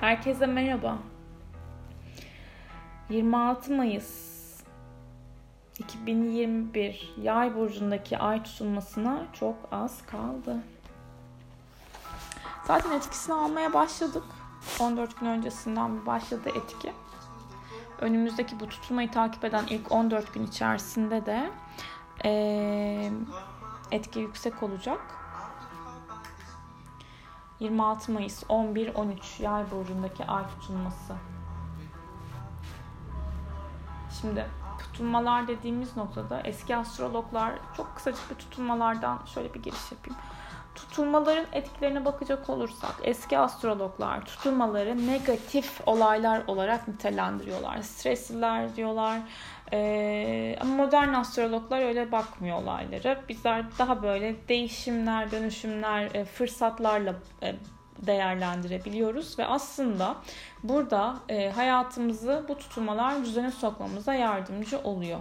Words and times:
Herkese 0.00 0.46
merhaba. 0.46 0.98
26 3.08 3.72
Mayıs 3.72 4.36
2021 5.78 7.14
Yay 7.22 7.54
burcundaki 7.54 8.18
ay 8.18 8.42
tutulmasına 8.42 9.22
çok 9.32 9.54
az 9.72 10.06
kaldı. 10.06 10.56
Zaten 12.64 12.90
etkisini 12.90 13.34
almaya 13.34 13.72
başladık. 13.72 14.24
14 14.80 15.20
gün 15.20 15.26
öncesinden 15.26 16.00
bir 16.00 16.06
başladı 16.06 16.48
etki. 16.48 16.92
Önümüzdeki 18.00 18.60
bu 18.60 18.68
tutulmayı 18.68 19.10
takip 19.10 19.44
eden 19.44 19.64
ilk 19.70 19.92
14 19.92 20.34
gün 20.34 20.46
içerisinde 20.46 21.26
de 21.26 21.50
e, 22.24 23.10
etki 23.90 24.20
yüksek 24.20 24.62
olacak. 24.62 25.00
26 27.60 28.12
Mayıs 28.12 28.42
11-13 28.42 29.42
Yay 29.42 29.70
burcundaki 29.70 30.24
ay 30.24 30.42
tutulması. 30.48 31.14
Şimdi 34.20 34.46
tutulmalar 34.78 35.48
dediğimiz 35.48 35.96
noktada 35.96 36.40
eski 36.40 36.76
astrologlar 36.76 37.52
çok 37.76 37.96
kısacık 37.96 38.30
bir 38.30 38.34
tutulmalardan 38.34 39.18
şöyle 39.34 39.54
bir 39.54 39.62
giriş 39.62 39.92
yapayım. 39.92 40.20
Tutulmaların 40.74 41.46
etkilerine 41.52 42.04
bakacak 42.04 42.50
olursak 42.50 42.94
eski 43.02 43.38
astrologlar 43.38 44.24
tutulmaları 44.24 45.06
negatif 45.06 45.80
olaylar 45.86 46.42
olarak 46.46 46.88
nitelendiriyorlar. 46.88 47.82
Stresliler 47.82 48.76
diyorlar. 48.76 49.20
Ee, 49.72 50.56
ama 50.60 50.74
modern 50.74 51.12
astrologlar 51.12 51.82
öyle 51.82 52.12
bakmıyor 52.12 52.62
olayları. 52.62 53.18
Bizler 53.28 53.64
daha 53.78 54.02
böyle 54.02 54.48
değişimler, 54.48 55.30
dönüşümler, 55.30 56.14
e, 56.14 56.24
fırsatlarla 56.24 57.14
e, 57.42 57.54
değerlendirebiliyoruz 57.98 59.38
ve 59.38 59.46
aslında 59.46 60.16
burada 60.62 61.16
e, 61.28 61.50
hayatımızı 61.50 62.44
bu 62.48 62.58
tutulmalar 62.58 63.24
düzene 63.24 63.50
sokmamıza 63.50 64.14
yardımcı 64.14 64.78
oluyor. 64.78 65.20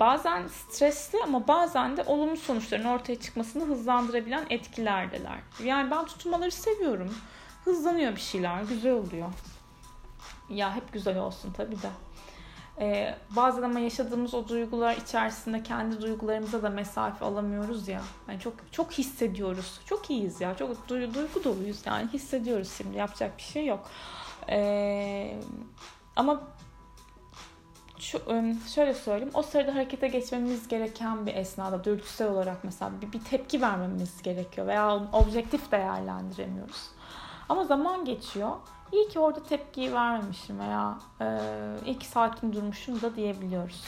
Bazen 0.00 0.46
stresli 0.46 1.18
ama 1.22 1.48
bazen 1.48 1.96
de 1.96 2.02
olumlu 2.02 2.36
sonuçların 2.36 2.84
ortaya 2.84 3.20
çıkmasını 3.20 3.64
hızlandırabilen 3.64 4.44
etkilerdeler. 4.50 5.38
Yani 5.64 5.90
ben 5.90 6.04
tutulmaları 6.04 6.50
seviyorum. 6.50 7.14
Hızlanıyor 7.64 8.16
bir 8.16 8.20
şeyler, 8.20 8.62
güzel 8.62 8.92
oluyor. 8.92 9.28
Ya 10.50 10.74
hep 10.74 10.92
güzel 10.92 11.18
olsun 11.18 11.52
tabii 11.52 11.82
de. 11.82 11.88
Ee, 12.80 13.14
bazen 13.36 13.62
ama 13.62 13.80
yaşadığımız 13.80 14.34
o 14.34 14.48
duygular 14.48 14.96
içerisinde 14.96 15.62
kendi 15.62 16.00
duygularımıza 16.00 16.62
da 16.62 16.70
mesafe 16.70 17.24
alamıyoruz 17.24 17.88
ya. 17.88 18.02
Yani 18.28 18.40
çok 18.40 18.54
çok 18.72 18.92
hissediyoruz. 18.92 19.80
Çok 19.86 20.10
iyiyiz 20.10 20.40
ya. 20.40 20.56
Çok 20.56 20.88
duygu, 20.88 21.14
duygu 21.14 21.44
doluyuz 21.44 21.86
yani 21.86 22.08
hissediyoruz 22.08 22.72
şimdi. 22.78 22.96
Yapacak 22.96 23.38
bir 23.38 23.42
şey 23.42 23.66
yok. 23.66 23.90
Ee, 24.48 25.40
ama 26.16 26.42
şu, 27.98 28.20
şöyle 28.74 28.94
söyleyeyim. 28.94 29.32
O 29.34 29.42
sırada 29.42 29.74
harekete 29.74 30.08
geçmemiz 30.08 30.68
gereken 30.68 31.26
bir 31.26 31.34
esnada 31.34 31.84
dürtüsel 31.84 32.28
olarak 32.28 32.64
mesela 32.64 32.90
bir, 33.00 33.12
bir 33.12 33.24
tepki 33.24 33.62
vermemiz 33.62 34.22
gerekiyor 34.22 34.66
veya 34.66 34.96
objektif 35.12 35.72
değerlendiremiyoruz. 35.72 36.90
Ama 37.48 37.64
zaman 37.64 38.04
geçiyor 38.04 38.50
İyi 38.92 39.08
ki 39.08 39.18
orada 39.18 39.42
tepkiyi 39.42 39.92
vermemişim 39.92 40.58
veya 40.58 40.98
e, 41.20 41.26
iyi 41.86 41.98
ki 41.98 42.06
sakin 42.06 42.52
durmuşum 42.52 43.02
da 43.02 43.16
diyebiliyoruz. 43.16 43.84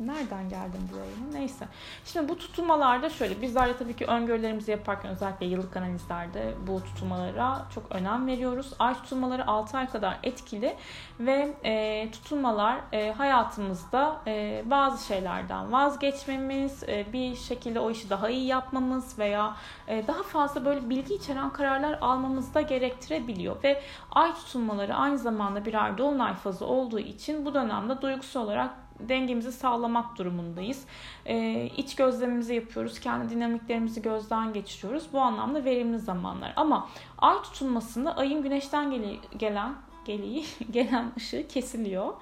Nereden 0.00 0.48
geldim 0.48 0.88
buraya? 0.92 1.38
Neyse. 1.38 1.68
Şimdi 2.04 2.28
bu 2.28 2.38
tutulmalarda 2.38 3.10
şöyle 3.10 3.42
bizler 3.42 3.68
de 3.68 3.76
tabii 3.76 3.96
ki 3.96 4.06
öngörülerimizi 4.06 4.70
yaparken 4.70 5.10
özellikle 5.10 5.46
yıllık 5.46 5.76
analizlerde 5.76 6.54
bu 6.66 6.84
tutulmalara 6.84 7.66
çok 7.74 7.92
önem 7.92 8.26
veriyoruz. 8.26 8.72
Ay 8.78 8.94
tutulmaları 8.94 9.46
6 9.46 9.78
ay 9.78 9.90
kadar 9.90 10.18
etkili 10.22 10.76
ve 11.20 11.54
e, 11.64 12.08
tutulmalar 12.12 12.80
e, 12.92 13.12
hayatımızda 13.12 14.20
e, 14.26 14.62
bazı 14.66 15.06
şeylerden 15.06 15.72
vazgeçmemiz, 15.72 16.82
e, 16.82 17.12
bir 17.12 17.36
şekilde 17.36 17.80
o 17.80 17.90
işi 17.90 18.10
daha 18.10 18.30
iyi 18.30 18.46
yapmamız 18.46 19.18
veya 19.18 19.56
e, 19.88 20.06
daha 20.06 20.22
fazla 20.22 20.64
böyle 20.64 20.90
bilgi 20.90 21.14
içeren 21.14 21.50
kararlar 21.50 21.98
almamızı 22.00 22.54
da 22.54 22.60
gerektirebiliyor 22.60 23.62
ve 23.62 23.82
ay 24.12 24.34
tutulmaları 24.34 24.94
aynı 24.94 25.18
zamanda 25.18 25.64
birer 25.64 25.98
dolunay 25.98 26.34
fazı 26.34 26.66
olduğu 26.66 26.98
için 26.98 27.46
bu 27.46 27.54
dönemde 27.54 28.02
duygusal 28.02 28.44
olarak 28.44 28.70
dengemizi 29.08 29.52
sağlamak 29.52 30.18
durumundayız. 30.18 30.84
E, 31.26 31.66
iç 31.76 31.94
gözlemimizi 31.94 32.54
yapıyoruz. 32.54 33.00
Kendi 33.00 33.34
dinamiklerimizi 33.34 34.02
gözden 34.02 34.52
geçiriyoruz. 34.52 35.04
Bu 35.12 35.20
anlamda 35.20 35.64
verimli 35.64 35.98
zamanlar. 35.98 36.52
Ama 36.56 36.88
ay 37.18 37.42
tutulmasında 37.42 38.16
ayın 38.16 38.42
güneşten 38.42 38.90
gele, 38.90 39.16
gelen 39.38 39.74
geliği, 40.04 40.44
gelen 40.70 41.12
ışığı 41.16 41.48
kesiliyor. 41.48 42.14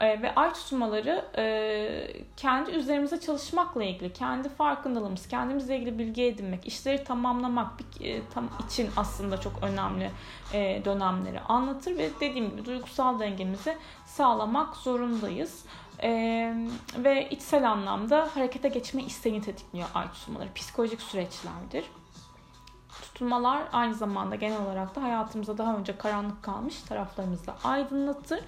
E, 0.00 0.22
ve 0.22 0.34
ay 0.34 0.52
tutulmaları 0.52 1.24
e, 1.36 1.44
kendi 2.36 2.70
üzerimize 2.70 3.20
çalışmakla 3.20 3.84
ilgili, 3.84 4.12
kendi 4.12 4.48
farkındalığımız, 4.48 5.28
kendimizle 5.28 5.76
ilgili 5.76 5.98
bilgi 5.98 6.22
edinmek, 6.22 6.66
işleri 6.66 7.04
tamamlamak 7.04 7.72
e, 8.00 8.20
için 8.66 8.90
aslında 8.96 9.40
çok 9.40 9.52
önemli 9.62 10.10
e, 10.52 10.82
dönemleri 10.84 11.40
anlatır 11.40 11.98
ve 11.98 12.10
dediğim 12.20 12.50
gibi 12.50 12.64
duygusal 12.64 13.20
dengemizi 13.20 13.76
sağlamak 14.06 14.76
zorundayız. 14.76 15.64
Ee, 16.02 16.54
ve 16.96 17.28
içsel 17.30 17.70
anlamda 17.70 18.28
harekete 18.34 18.68
geçme 18.68 19.02
isteğini 19.02 19.40
tetikliyor 19.42 19.88
ay 19.94 20.12
tutulmaları. 20.12 20.52
Psikolojik 20.54 21.02
süreçlerdir. 21.02 21.84
Tutulmalar 23.02 23.62
aynı 23.72 23.94
zamanda 23.94 24.34
genel 24.34 24.62
olarak 24.62 24.96
da 24.96 25.02
hayatımızda 25.02 25.58
daha 25.58 25.76
önce 25.76 25.96
karanlık 25.96 26.42
kalmış 26.42 26.82
taraflarımızı 26.82 27.52
aydınlatır 27.64 28.40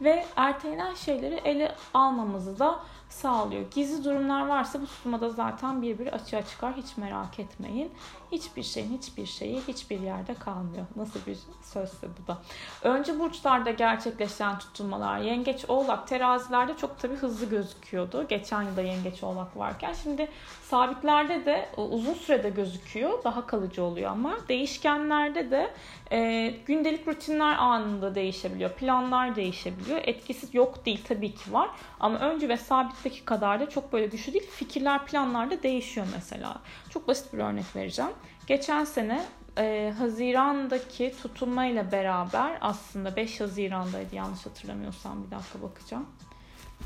ve 0.00 0.26
ertelenen 0.36 0.94
şeyleri 0.94 1.34
ele 1.34 1.74
almamızı 1.94 2.58
da 2.58 2.80
sağlıyor. 3.08 3.62
Gizli 3.70 4.04
durumlar 4.04 4.46
varsa 4.46 4.80
bu 4.80 4.86
tutulmada 4.86 5.30
zaten 5.30 5.82
bir 5.82 5.98
bir 5.98 6.06
açığa 6.06 6.42
çıkar. 6.42 6.76
Hiç 6.76 6.96
merak 6.96 7.38
etmeyin. 7.38 7.92
Hiçbir 8.32 8.62
şeyin 8.62 8.98
hiçbir 8.98 9.26
şeyi 9.26 9.60
hiçbir 9.68 10.00
yerde 10.00 10.34
kalmıyor. 10.34 10.86
Nasıl 10.96 11.20
bir 11.26 11.38
sözse 11.62 12.06
bu 12.22 12.26
da. 12.26 12.38
Önce 12.82 13.18
burçlarda 13.18 13.70
gerçekleşen 13.70 14.58
tutulmalar 14.58 15.18
yengeç, 15.18 15.64
oğlak, 15.68 16.08
terazilerde 16.08 16.76
çok 16.76 16.98
tabi 16.98 17.14
hızlı 17.14 17.46
gözüküyordu. 17.46 18.28
Geçen 18.28 18.62
yılda 18.62 18.82
yengeç, 18.82 19.22
oğlak 19.22 19.56
varken. 19.56 19.92
Şimdi 19.92 20.28
sabitlerde 20.62 21.46
de 21.46 21.68
uzun 21.76 22.14
sürede 22.14 22.50
gözüküyor. 22.50 23.24
Daha 23.24 23.46
kalıcı 23.46 23.84
oluyor 23.84 24.10
ama 24.10 24.36
değişkenlerde 24.48 25.50
de 25.50 25.70
e, 26.12 26.54
gündelik 26.66 27.08
rutinler 27.08 27.56
anında 27.58 28.14
değişebiliyor. 28.14 28.70
Planlar 28.70 29.36
değişebiliyor. 29.36 30.00
Etkisi 30.04 30.56
yok 30.56 30.86
değil 30.86 31.00
tabii 31.08 31.34
ki 31.34 31.52
var. 31.52 31.70
Ama 32.00 32.18
önce 32.18 32.48
ve 32.48 32.56
sabitteki 32.56 33.24
kadar 33.24 33.60
da 33.60 33.68
çok 33.68 33.92
böyle 33.92 34.06
güçlü 34.06 34.32
değil. 34.32 34.50
Fikirler 34.50 35.06
planlarda 35.06 35.62
değişiyor 35.62 36.06
mesela. 36.14 36.62
Çok 36.90 37.08
basit 37.08 37.32
bir 37.32 37.38
örnek 37.38 37.76
vereceğim. 37.76 38.12
Geçen 38.46 38.84
sene 38.84 39.24
e, 39.58 39.94
Haziran'daki 39.98 41.14
tutulmayla 41.22 41.92
beraber 41.92 42.58
aslında 42.60 43.16
5 43.16 43.40
Haziran'daydı 43.40 44.14
yanlış 44.14 44.46
hatırlamıyorsam 44.46 45.24
bir 45.26 45.30
dakika 45.30 45.62
bakacağım. 45.62 46.06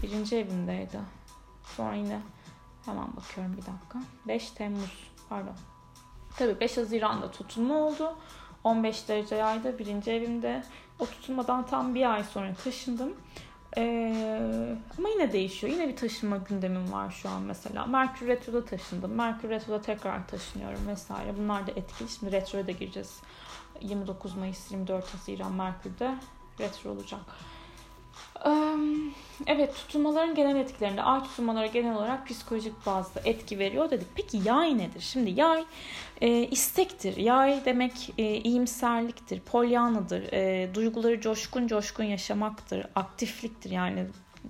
Birinci 0.02 0.36
evimdeydi. 0.36 0.98
Sonra 1.76 1.94
yine 1.94 2.20
hemen 2.84 3.16
bakıyorum 3.16 3.52
bir 3.52 3.62
dakika. 3.62 3.98
5 4.28 4.50
Temmuz 4.50 5.10
pardon. 5.28 5.54
Tabii 6.36 6.60
5 6.60 6.76
Haziran'da 6.76 7.30
tutulma 7.30 7.74
oldu. 7.74 8.16
15 8.64 9.08
derece 9.08 9.34
yayda 9.34 9.78
birinci 9.78 10.10
evimde. 10.10 10.62
O 10.98 11.06
tutulmadan 11.06 11.66
tam 11.66 11.94
bir 11.94 12.14
ay 12.14 12.24
sonra 12.24 12.54
taşındım. 12.64 13.14
Ee, 13.76 14.76
ama 14.98 15.08
yine 15.08 15.32
değişiyor. 15.32 15.72
Yine 15.72 15.88
bir 15.88 15.96
taşınma 15.96 16.36
gündemim 16.36 16.92
var 16.92 17.10
şu 17.10 17.28
an 17.28 17.42
mesela. 17.42 17.86
Merkür 17.86 18.26
Retro'da 18.26 18.64
taşındım. 18.64 19.12
Merkür 19.12 19.48
Retro'da 19.48 19.80
tekrar 19.82 20.26
taşınıyorum 20.26 20.88
vesaire. 20.88 21.34
Bunlar 21.38 21.66
da 21.66 21.70
etkili. 21.70 22.08
Şimdi 22.08 22.32
Retro'ya 22.32 22.66
da 22.66 22.72
gireceğiz. 22.72 23.20
29 23.80 24.36
Mayıs 24.36 24.70
24 24.70 25.14
Haziran 25.14 25.52
Merkür'de 25.52 26.14
retro 26.60 26.90
olacak. 26.90 27.20
Evet 29.46 29.74
tutulmaların 29.74 30.34
genel 30.34 30.56
etkilerinde 30.56 31.02
ay 31.02 31.22
tutulmaları 31.22 31.66
genel 31.66 31.96
olarak 31.96 32.26
psikolojik 32.28 32.86
bazda 32.86 33.20
etki 33.24 33.58
veriyor 33.58 33.90
dedik. 33.90 34.06
Peki 34.14 34.40
yay 34.44 34.78
nedir? 34.78 35.00
Şimdi 35.00 35.30
yay 35.30 35.64
e, 36.22 36.46
istektir. 36.46 37.16
Yay 37.16 37.64
demek 37.64 38.14
e, 38.18 38.36
iyimserliktir, 38.36 39.40
polyanıdır, 39.40 40.32
e, 40.32 40.74
duyguları 40.74 41.20
coşkun 41.20 41.66
coşkun 41.66 42.04
yaşamaktır, 42.04 42.86
aktifliktir. 42.94 43.70
Yani 43.70 44.06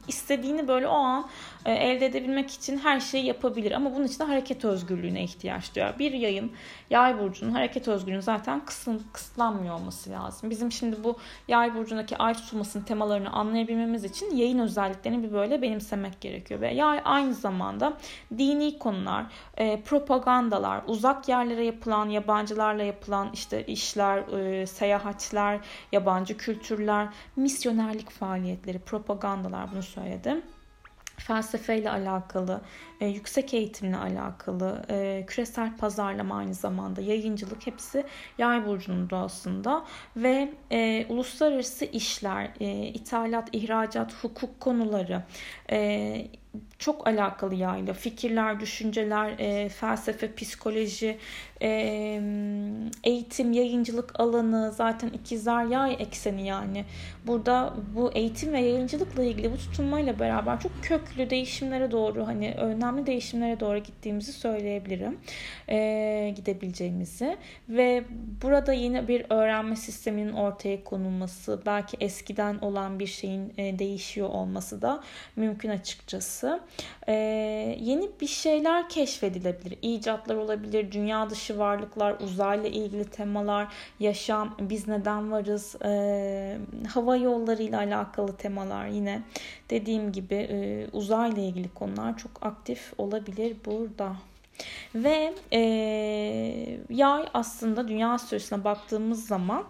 istediğini 0.08 0.68
böyle 0.68 0.88
o 0.88 0.94
an 0.94 1.28
e, 1.64 1.72
elde 1.72 2.06
edebilmek 2.06 2.50
için 2.50 2.78
her 2.78 3.00
şeyi 3.00 3.26
yapabilir. 3.26 3.72
Ama 3.72 3.94
bunun 3.94 4.04
için 4.04 4.18
de 4.18 4.24
hareket 4.24 4.64
özgürlüğüne 4.64 5.22
ihtiyaç 5.22 5.74
duyuyor. 5.74 5.98
Bir 5.98 6.12
yayın 6.12 6.52
yay 6.90 7.18
burcunun 7.18 7.52
hareket 7.52 7.88
özgürlüğünün 7.88 8.20
zaten 8.20 8.64
kısın, 8.64 9.02
kısıtlanmıyor 9.12 9.74
olması 9.74 10.10
lazım. 10.10 10.50
Bizim 10.50 10.72
şimdi 10.72 11.04
bu 11.04 11.16
yay 11.48 11.74
burcundaki 11.74 12.16
ay 12.16 12.34
tutulmasının 12.34 12.84
temalarını 12.84 13.30
anlayabilmemiz 13.30 14.04
için 14.04 14.36
yayın 14.36 14.58
özelliklerini 14.58 15.22
bir 15.22 15.32
böyle 15.32 15.62
benimsemek 15.62 16.20
gerekiyor. 16.20 16.60
Ve 16.60 16.74
yay 16.74 17.00
aynı 17.04 17.34
zamanda 17.34 17.92
dini 18.38 18.78
konular, 18.78 19.24
e, 19.56 19.80
propagandalar, 19.80 20.82
uzak 20.86 21.28
yerlere 21.28 21.64
yapılan, 21.64 22.08
yabancılarla 22.08 22.82
yapılan 22.82 23.30
işte 23.34 23.66
işler, 23.66 24.18
e, 24.18 24.66
seyahatler, 24.66 25.60
yabancı 25.92 26.36
kültürler, 26.36 27.08
misyonerlik 27.36 28.10
faaliyetleri, 28.10 28.78
propagandalar 28.78 29.72
bunu 29.72 29.82
söyledim. 29.94 30.42
Felsefeyle 31.18 31.90
alakalı, 31.90 32.60
e, 33.02 33.06
yüksek 33.06 33.54
eğitimle 33.54 33.96
alakalı, 33.96 34.82
e, 34.90 35.24
küresel 35.26 35.76
pazarlama 35.76 36.36
aynı 36.36 36.54
zamanda, 36.54 37.00
yayıncılık 37.00 37.66
hepsi 37.66 38.04
yay 38.38 38.66
burcunun 38.66 39.10
doğasında 39.10 39.84
ve 40.16 40.52
e, 40.72 41.06
uluslararası 41.08 41.84
işler, 41.84 42.50
e, 42.60 42.86
ithalat, 42.86 43.48
ihracat, 43.52 44.14
hukuk 44.24 44.60
konuları, 44.60 45.22
e, 45.70 46.26
çok 46.78 47.06
alakalı 47.06 47.54
yayla. 47.54 47.94
Fikirler, 47.94 48.60
düşünceler, 48.60 49.34
e, 49.38 49.68
felsefe, 49.68 50.34
psikoloji, 50.34 51.18
e, 51.62 51.68
eğitim, 53.04 53.52
yayıncılık 53.52 54.20
alanı 54.20 54.72
zaten 54.72 55.08
ikizler 55.08 55.64
yay 55.64 55.96
ekseni 55.98 56.46
yani. 56.46 56.84
Burada 57.26 57.74
bu 57.94 58.12
eğitim 58.12 58.52
ve 58.52 58.60
yayıncılıkla 58.60 59.24
ilgili 59.24 59.52
bu 59.52 59.56
tutunmayla 59.56 60.18
beraber 60.18 60.60
çok 60.60 60.72
köklü 60.82 61.30
değişimlere 61.30 61.90
doğru 61.90 62.26
hani 62.26 62.54
önemli 62.92 63.06
değişimlere 63.06 63.60
doğru 63.60 63.78
gittiğimizi 63.78 64.32
söyleyebilirim. 64.32 65.18
E, 65.68 66.32
gidebileceğimizi 66.36 67.36
ve 67.68 68.04
burada 68.42 68.72
yeni 68.72 69.08
bir 69.08 69.26
öğrenme 69.30 69.76
sisteminin 69.76 70.32
ortaya 70.32 70.84
konulması, 70.84 71.62
belki 71.66 71.96
eskiden 72.00 72.58
olan 72.58 72.98
bir 72.98 73.06
şeyin 73.06 73.52
e, 73.58 73.78
değişiyor 73.78 74.28
olması 74.28 74.82
da 74.82 75.00
mümkün 75.36 75.68
açıkçası 75.68 76.60
e, 77.08 77.12
yeni 77.80 78.10
bir 78.20 78.26
şeyler 78.26 78.88
keşfedilebilir. 78.88 79.78
İcatlar 79.82 80.36
olabilir, 80.36 80.92
dünya 80.92 81.30
dışı 81.30 81.58
varlıklar, 81.58 82.20
uzayla 82.20 82.68
ilgili 82.68 83.04
temalar, 83.04 83.68
yaşam, 84.00 84.56
biz 84.60 84.88
neden 84.88 85.32
varız, 85.32 85.76
e, 85.84 86.58
hava 86.88 87.16
yolları 87.16 87.62
ile 87.62 87.76
alakalı 87.76 88.36
temalar 88.36 88.86
yine 88.86 89.22
dediğim 89.70 90.12
gibi 90.12 90.34
e, 90.34 90.86
uzayla 90.92 91.42
ilgili 91.42 91.68
konular 91.74 92.18
çok 92.18 92.30
aktif 92.42 92.81
olabilir 92.98 93.56
burada. 93.66 94.16
Ve 94.94 95.34
e, 95.52 95.60
yay 96.90 97.24
aslında 97.34 97.88
dünya 97.88 98.12
astrolojisine 98.12 98.64
baktığımız 98.64 99.26
zaman 99.26 99.64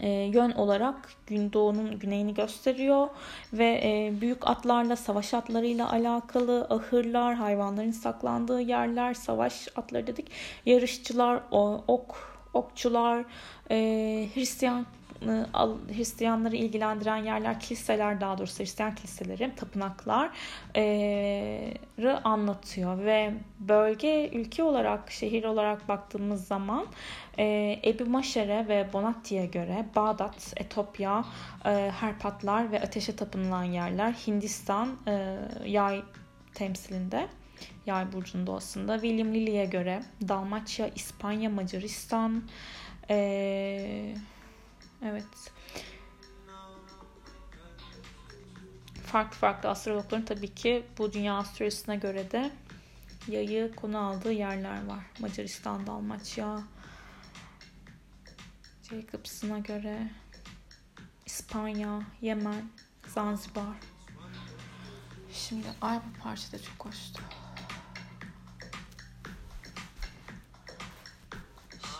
e, 0.00 0.08
yön 0.08 0.50
olarak 0.50 1.10
gün 1.26 1.52
doğunun 1.52 1.98
güneyini 1.98 2.34
gösteriyor 2.34 3.08
ve 3.52 3.80
e, 3.84 4.20
büyük 4.20 4.46
atlarla 4.46 4.96
savaş 4.96 5.34
atlarıyla 5.34 5.92
alakalı 5.92 6.66
ahırlar, 6.70 7.34
hayvanların 7.34 7.90
saklandığı 7.90 8.60
yerler, 8.60 9.14
savaş 9.14 9.68
atları 9.76 10.06
dedik, 10.06 10.30
yarışçılar, 10.66 11.40
ok, 11.88 12.16
okçular, 12.54 13.24
e, 13.70 13.76
Hristiyan 14.34 14.86
Hristiyanları 15.96 16.56
ilgilendiren 16.56 17.16
yerler, 17.16 17.60
kiliseler 17.60 18.20
daha 18.20 18.38
doğrusu 18.38 18.58
Hristiyan 18.58 18.94
kiliseleri, 18.94 19.54
tapınaklar 19.56 20.30
anlatıyor 22.24 23.04
ve 23.04 23.34
bölge 23.58 24.30
ülke 24.32 24.62
olarak, 24.62 25.10
şehir 25.10 25.44
olarak 25.44 25.88
baktığımız 25.88 26.46
zaman 26.46 26.86
Ebu 27.84 28.06
Maşere 28.06 28.68
ve 28.68 28.86
Bonatti'ye 28.92 29.46
göre 29.46 29.84
Bağdat, 29.96 30.52
Etopya, 30.56 31.24
Herpatlar 32.00 32.72
ve 32.72 32.80
ateşe 32.82 33.16
tapınılan 33.16 33.64
yerler 33.64 34.12
Hindistan 34.12 34.88
yay 35.66 36.02
temsilinde 36.54 37.28
yay 37.86 38.12
burcunun 38.12 38.46
doğasında. 38.46 39.00
William 39.00 39.34
Lilly'e 39.34 39.64
göre 39.64 40.02
Dalmaçya, 40.28 40.88
İspanya, 40.88 41.50
Macaristan, 41.50 42.42
eee 43.10 44.14
Evet. 45.02 45.52
Farklı 49.06 49.38
farklı 49.38 49.68
astrologların 49.68 50.24
tabii 50.24 50.54
ki 50.54 50.86
bu 50.98 51.12
dünya 51.12 51.34
astrolojisine 51.34 51.96
göre 51.96 52.30
de 52.30 52.50
yayı 53.28 53.74
konu 53.74 53.98
aldığı 53.98 54.32
yerler 54.32 54.86
var. 54.86 55.04
Macaristan, 55.18 55.86
Dalmaçya, 55.86 56.60
Jacobs'ına 58.82 59.58
göre 59.58 60.10
İspanya, 61.26 62.02
Yemen, 62.20 62.70
Zanzibar. 63.06 63.76
Şimdi 65.32 65.66
ay 65.80 65.96
bu 65.96 66.22
parça 66.22 66.52
da 66.52 66.62
çok 66.62 66.86
hoştu. 66.86 67.22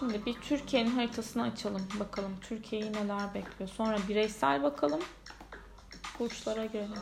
Şimdi 0.00 0.26
bir 0.26 0.34
Türkiye'nin 0.34 0.90
haritasını 0.90 1.42
açalım. 1.42 1.88
Bakalım 2.00 2.36
Türkiye'yi 2.40 2.92
neler 2.92 3.34
bekliyor. 3.34 3.70
Sonra 3.70 3.98
bireysel 4.08 4.62
bakalım. 4.62 5.00
Burçlara 6.18 6.66
girelim. 6.66 6.98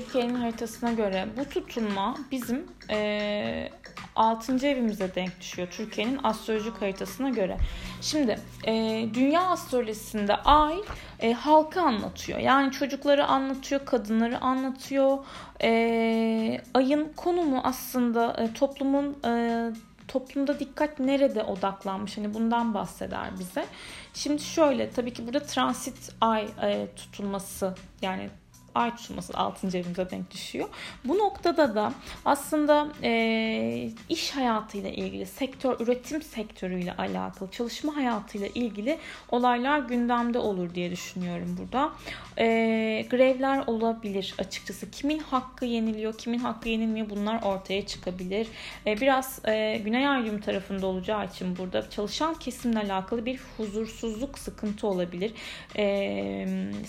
Türkiye'nin 0.00 0.34
haritasına 0.34 0.92
göre 0.92 1.26
bu 1.38 1.44
tutunma 1.44 2.16
bizim 2.30 2.66
e, 2.90 3.68
6. 4.16 4.66
evimize 4.66 5.14
denk 5.14 5.40
düşüyor. 5.40 5.68
Türkiye'nin 5.70 6.20
astrolojik 6.22 6.82
haritasına 6.82 7.28
göre. 7.28 7.56
Şimdi 8.00 8.38
e, 8.66 8.72
dünya 9.14 9.42
astrolojisinde 9.42 10.36
ay 10.36 10.74
e, 11.20 11.32
halkı 11.32 11.80
anlatıyor. 11.80 12.38
Yani 12.38 12.72
çocukları 12.72 13.26
anlatıyor, 13.26 13.86
kadınları 13.86 14.40
anlatıyor. 14.40 15.18
E, 15.62 16.60
ayın 16.74 17.12
konumu 17.16 17.60
aslında 17.64 18.36
e, 18.38 18.52
toplumun 18.52 19.18
e, 19.24 19.62
toplumda 20.08 20.60
dikkat 20.60 20.98
nerede 20.98 21.42
odaklanmış 21.42 22.18
hani 22.18 22.34
bundan 22.34 22.74
bahseder 22.74 23.38
bize. 23.38 23.66
Şimdi 24.14 24.42
şöyle 24.42 24.90
tabii 24.90 25.12
ki 25.12 25.26
burada 25.26 25.40
transit 25.40 26.12
ay 26.20 26.48
e, 26.62 26.86
tutulması 26.96 27.74
yani 28.02 28.30
ay 28.76 28.96
tutulması 28.96 29.34
6. 29.34 29.78
evimize 29.78 30.10
denk 30.10 30.30
düşüyor. 30.30 30.68
Bu 31.04 31.18
noktada 31.18 31.74
da 31.74 31.92
aslında 32.24 32.88
e, 33.02 33.90
iş 34.08 34.30
hayatıyla 34.30 34.90
ilgili, 34.90 35.26
sektör, 35.26 35.80
üretim 35.80 36.22
sektörüyle 36.22 36.96
alakalı, 36.96 37.50
çalışma 37.50 37.96
hayatıyla 37.96 38.46
ilgili 38.54 38.98
olaylar 39.30 39.78
gündemde 39.78 40.38
olur 40.38 40.74
diye 40.74 40.90
düşünüyorum 40.90 41.56
burada. 41.60 41.92
E, 42.38 43.06
grevler 43.10 43.64
olabilir 43.66 44.34
açıkçası. 44.38 44.90
Kimin 44.90 45.18
hakkı 45.18 45.64
yeniliyor, 45.64 46.18
kimin 46.18 46.38
hakkı 46.38 46.68
yenilmiyor 46.68 47.10
bunlar 47.10 47.42
ortaya 47.42 47.86
çıkabilir. 47.86 48.48
E, 48.86 49.00
biraz 49.00 49.40
e, 49.44 49.80
Güney 49.84 50.08
Ay 50.08 50.40
tarafında 50.40 50.86
olacağı 50.86 51.26
için 51.26 51.56
burada 51.56 51.90
çalışan 51.90 52.34
kesimle 52.34 52.78
alakalı 52.78 53.26
bir 53.26 53.40
huzursuzluk, 53.56 54.38
sıkıntı 54.38 54.86
olabilir. 54.86 55.32
E, 55.76 56.46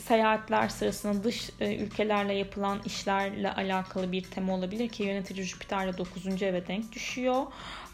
seyahatler 0.07 0.69
sırasında 0.69 1.23
dış 1.23 1.49
e, 1.59 1.76
ülkelerle 1.77 2.33
yapılan 2.33 2.81
işlerle 2.85 3.51
alakalı 3.53 4.11
bir 4.11 4.23
tema 4.23 4.53
olabilir 4.53 4.89
ki 4.89 5.03
yönetici 5.03 5.43
Jüpiter'le 5.43 5.97
9. 5.97 6.41
eve 6.43 6.67
denk 6.67 6.91
düşüyor. 6.91 7.45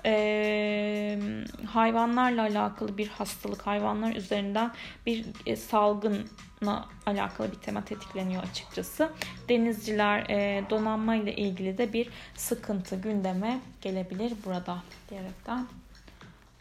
Ee, 0.05 1.19
hayvanlarla 1.65 2.41
alakalı 2.41 2.97
bir 2.97 3.07
hastalık, 3.07 3.67
hayvanlar 3.67 4.15
üzerinden 4.15 4.71
bir 5.05 5.25
e, 5.45 5.55
salgınla 5.55 6.89
alakalı 7.05 7.51
bir 7.51 7.57
tema 7.57 7.85
tetikleniyor 7.85 8.43
açıkçası. 8.43 9.09
Denizciler 9.49 10.29
e, 10.29 10.63
donanma 10.69 11.15
ile 11.15 11.35
ilgili 11.35 11.77
de 11.77 11.93
bir 11.93 12.09
sıkıntı 12.35 12.95
gündeme 12.95 13.59
gelebilir 13.81 14.33
burada 14.45 14.83
diyerekten 15.09 15.67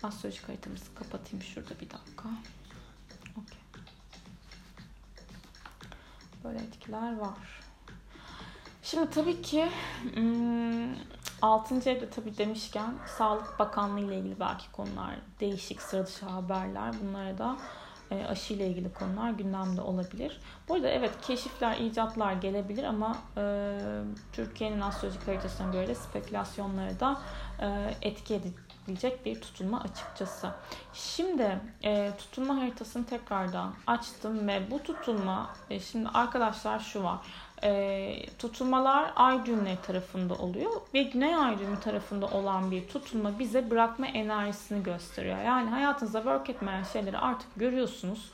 astrolojik 0.02 0.48
haritamızı 0.48 0.94
kapatayım 0.94 1.42
şurada 1.42 1.70
bir 1.80 1.90
dakika. 1.90 2.28
Böyle 6.44 6.58
etkiler 6.58 7.18
var. 7.18 7.62
Şimdi 8.82 9.10
tabii 9.10 9.42
ki 9.42 9.68
hmm, 10.14 10.94
6. 11.42 11.90
evde 11.90 12.10
tabii 12.10 12.38
demişken 12.38 12.94
Sağlık 13.18 13.58
Bakanlığı 13.58 14.00
ile 14.00 14.18
ilgili 14.18 14.40
belki 14.40 14.72
konular, 14.72 15.14
değişik 15.40 15.82
sıra 15.82 16.06
dışı 16.06 16.26
haberler 16.26 16.94
bunlara 17.02 17.38
da 17.38 17.56
e, 18.10 18.26
aşı 18.26 18.54
ile 18.54 18.66
ilgili 18.66 18.92
konular 18.92 19.30
gündemde 19.30 19.80
olabilir. 19.80 20.40
Bu 20.68 20.74
arada 20.74 20.88
evet 20.88 21.12
keşifler, 21.22 21.78
icatlar 21.78 22.32
gelebilir 22.32 22.84
ama 22.84 23.16
e, 23.36 23.76
Türkiye'nin 24.32 24.80
astrolojik 24.80 25.28
haritasına 25.28 25.72
göre 25.72 25.88
de 25.88 25.94
spekülasyonları 25.94 27.00
da 27.00 27.20
e, 27.60 27.94
etki 28.02 28.34
edilecek 28.84 29.26
bir 29.26 29.40
tutulma 29.40 29.80
açıkçası. 29.80 30.50
Şimdi 30.94 31.58
e, 31.84 32.12
tutulma 32.18 32.56
haritasını 32.56 33.06
tekrardan 33.06 33.74
açtım 33.86 34.48
ve 34.48 34.70
bu 34.70 34.82
tutulma 34.82 35.50
e, 35.70 35.80
şimdi 35.80 36.08
arkadaşlar 36.08 36.78
şu 36.78 37.02
var 37.02 37.18
e, 37.64 38.26
tutulmalar 38.38 39.12
ay 39.16 39.46
düğümleri 39.46 39.76
tarafında 39.86 40.34
oluyor 40.34 40.70
ve 40.94 41.02
güney 41.02 41.34
ay 41.34 41.58
düğümü 41.58 41.80
tarafında 41.80 42.26
olan 42.26 42.70
bir 42.70 42.88
tutulma 42.88 43.38
bize 43.38 43.70
bırakma 43.70 44.06
enerjisini 44.06 44.82
gösteriyor. 44.82 45.38
Yani 45.38 45.70
hayatınızda 45.70 46.18
work 46.18 46.50
etmeyen 46.50 46.82
şeyleri 46.82 47.18
artık 47.18 47.48
görüyorsunuz. 47.56 48.30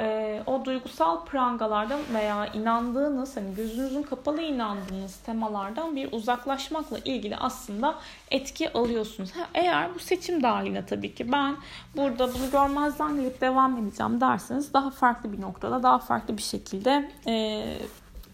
E, 0.00 0.42
o 0.46 0.64
duygusal 0.64 1.24
prangalardan 1.24 2.00
veya 2.14 2.46
inandığınız 2.46 3.36
hani 3.36 3.54
gözünüzün 3.54 4.02
kapalı 4.02 4.42
inandığınız 4.42 5.16
temalardan 5.16 5.96
bir 5.96 6.12
uzaklaşmakla 6.12 6.98
ilgili 6.98 7.36
aslında 7.36 7.94
etki 8.30 8.72
alıyorsunuz. 8.72 9.30
Ha, 9.32 9.48
eğer 9.54 9.94
bu 9.94 9.98
seçim 9.98 10.42
dahilinde 10.42 10.86
tabii 10.86 11.14
ki 11.14 11.32
ben 11.32 11.56
burada 11.96 12.34
bunu 12.34 12.50
görmezden 12.52 13.16
gelip 13.16 13.40
devam 13.40 13.76
edeceğim 13.76 14.20
derseniz 14.20 14.72
daha 14.72 14.90
farklı 14.90 15.32
bir 15.32 15.40
noktada 15.40 15.82
daha 15.82 15.98
farklı 15.98 16.36
bir 16.36 16.42
şekilde 16.42 17.10
e, 17.26 17.64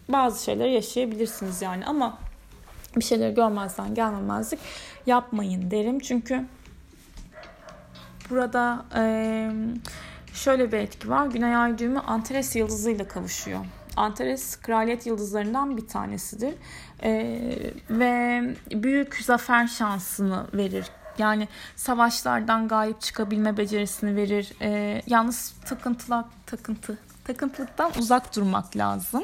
bazı 0.09 0.43
şeyleri 0.43 0.73
yaşayabilirsiniz 0.73 1.61
yani 1.61 1.85
ama 1.85 2.17
bir 2.95 3.03
şeyleri 3.03 3.33
görmezden 3.33 3.95
gelmemezlik 3.95 4.59
yapmayın 5.05 5.71
derim. 5.71 5.99
Çünkü 5.99 6.45
burada 8.29 8.85
e, 8.95 9.51
şöyle 10.33 10.71
bir 10.71 10.77
etki 10.77 11.09
var. 11.09 11.27
Güney 11.27 11.55
ay 11.55 11.77
düğümü 11.77 11.99
Antares 11.99 12.55
yıldızıyla 12.55 13.07
kavuşuyor. 13.07 13.65
Antares 13.95 14.55
kraliyet 14.55 15.05
yıldızlarından 15.05 15.77
bir 15.77 15.87
tanesidir. 15.87 16.53
E, 17.03 17.41
ve 17.89 18.43
büyük 18.71 19.15
zafer 19.15 19.67
şansını 19.67 20.45
verir. 20.53 20.85
Yani 21.17 21.47
savaşlardan 21.75 22.67
galip 22.67 23.01
çıkabilme 23.01 23.57
becerisini 23.57 24.15
verir. 24.15 24.53
E, 24.61 25.01
yalnız 25.07 25.53
takıntılar, 25.65 26.25
takıntı 26.45 26.97
takıntılıktan 27.29 27.91
uzak 27.97 28.35
durmak 28.35 28.77
lazım. 28.77 29.23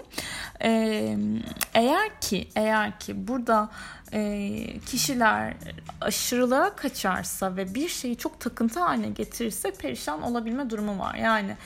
Ee, 0.63 1.17
eğer 1.74 2.19
ki 2.21 2.50
eğer 2.55 3.00
ki 3.00 3.27
burada 3.27 3.69
e, 4.13 4.79
kişiler 4.79 5.53
aşırılığa 6.01 6.75
kaçarsa 6.75 7.55
ve 7.55 7.75
bir 7.75 7.89
şeyi 7.89 8.17
çok 8.17 8.39
takıntı 8.39 8.79
haline 8.79 9.09
getirirse 9.09 9.71
perişan 9.71 10.21
olabilme 10.21 10.69
durumu 10.69 11.00
var. 11.00 11.15
Yani 11.15 11.57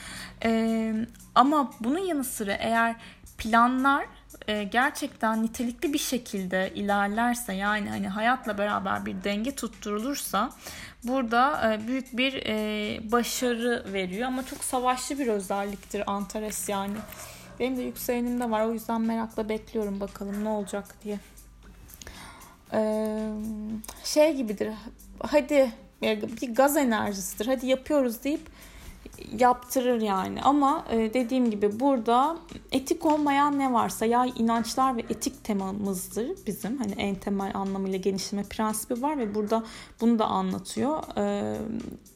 e, 0.44 0.94
ama 1.34 1.72
bunun 1.80 1.98
yanı 1.98 2.24
sıra 2.24 2.52
eğer 2.52 2.96
planlar 3.38 4.06
e, 4.48 4.64
gerçekten 4.64 5.42
nitelikli 5.42 5.92
bir 5.92 5.98
şekilde 5.98 6.72
ilerlerse 6.74 7.52
yani 7.52 7.90
hani 7.90 8.08
hayatla 8.08 8.58
beraber 8.58 9.06
bir 9.06 9.24
denge 9.24 9.54
tutturulursa 9.54 10.50
burada 11.04 11.72
e, 11.72 11.86
büyük 11.86 12.16
bir 12.16 12.42
e, 12.46 13.12
başarı 13.12 13.84
veriyor 13.92 14.28
ama 14.28 14.46
çok 14.46 14.64
savaşçı 14.64 15.18
bir 15.18 15.26
özelliktir 15.26 16.02
Antares 16.06 16.68
yani. 16.68 16.96
Benim 17.60 17.76
de 17.76 17.82
yükselenimde 17.82 18.50
var 18.50 18.66
o 18.66 18.72
yüzden 18.72 19.00
merakla 19.00 19.48
bekliyorum 19.48 20.00
bakalım 20.00 20.44
ne 20.44 20.48
olacak 20.48 20.84
diye. 21.04 21.18
Ee, 22.72 23.30
şey 24.04 24.36
gibidir 24.36 24.68
hadi 25.18 25.72
bir 26.02 26.54
gaz 26.54 26.76
enerjisidir 26.76 27.46
hadi 27.46 27.66
yapıyoruz 27.66 28.24
deyip 28.24 28.40
yaptırır 29.38 30.00
yani. 30.00 30.42
Ama 30.42 30.84
e, 30.90 31.14
dediğim 31.14 31.50
gibi 31.50 31.80
burada 31.80 32.36
etik 32.72 33.06
olmayan 33.06 33.58
ne 33.58 33.72
varsa 33.72 34.06
ya 34.06 34.26
inançlar 34.26 34.96
ve 34.96 35.00
etik 35.00 35.44
temamızdır 35.44 36.30
bizim. 36.46 36.78
Hani 36.78 36.92
en 36.92 37.14
temel 37.14 37.50
anlamıyla 37.54 37.98
genişleme 37.98 38.44
prensibi 38.44 39.02
var 39.02 39.18
ve 39.18 39.34
burada 39.34 39.64
bunu 40.00 40.18
da 40.18 40.26
anlatıyor. 40.26 41.02
E, 41.16 41.56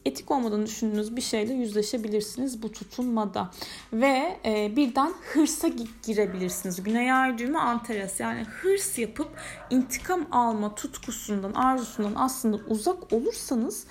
etik 0.05 0.31
olmadığını 0.31 0.65
düşündüğünüz 0.65 1.15
bir 1.15 1.21
şeyle 1.21 1.53
yüzleşebilirsiniz 1.53 2.63
bu 2.63 2.71
tutunmada. 2.71 3.51
Ve 3.93 4.39
e, 4.45 4.75
birden 4.75 5.13
hırsa 5.33 5.67
girebilirsiniz. 6.03 6.83
Güney 6.83 7.13
ay 7.13 7.37
düğümü 7.37 7.57
Antares 7.57 8.19
yani 8.19 8.43
hırs 8.43 8.97
yapıp 8.97 9.29
intikam 9.69 10.27
alma 10.31 10.75
tutkusundan, 10.75 11.53
arzusundan 11.53 12.13
aslında 12.15 12.57
uzak 12.67 13.13
olursanız 13.13 13.85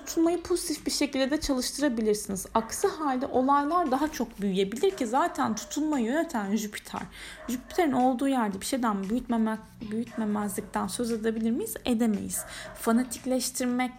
tutulmayı 0.00 0.42
pozitif 0.42 0.86
bir 0.86 0.90
şekilde 0.90 1.30
de 1.30 1.40
çalıştırabilirsiniz. 1.40 2.46
Aksi 2.54 2.88
halde 2.88 3.26
olaylar 3.26 3.90
daha 3.90 4.12
çok 4.12 4.40
büyüyebilir 4.40 4.90
ki 4.90 5.06
zaten 5.06 5.54
tutulmayı 5.54 6.06
yöneten 6.06 6.56
Jüpiter. 6.56 7.02
Jüpiter'in 7.48 7.92
olduğu 7.92 8.28
yerde 8.28 8.60
bir 8.60 8.66
şeyden 8.66 9.10
büyütmemek, 9.10 9.58
büyütmemezlikten 9.90 10.86
söz 10.86 11.12
edebilir 11.12 11.50
miyiz? 11.50 11.74
Edemeyiz. 11.84 12.44
Fanatikleştirmek 12.74 13.92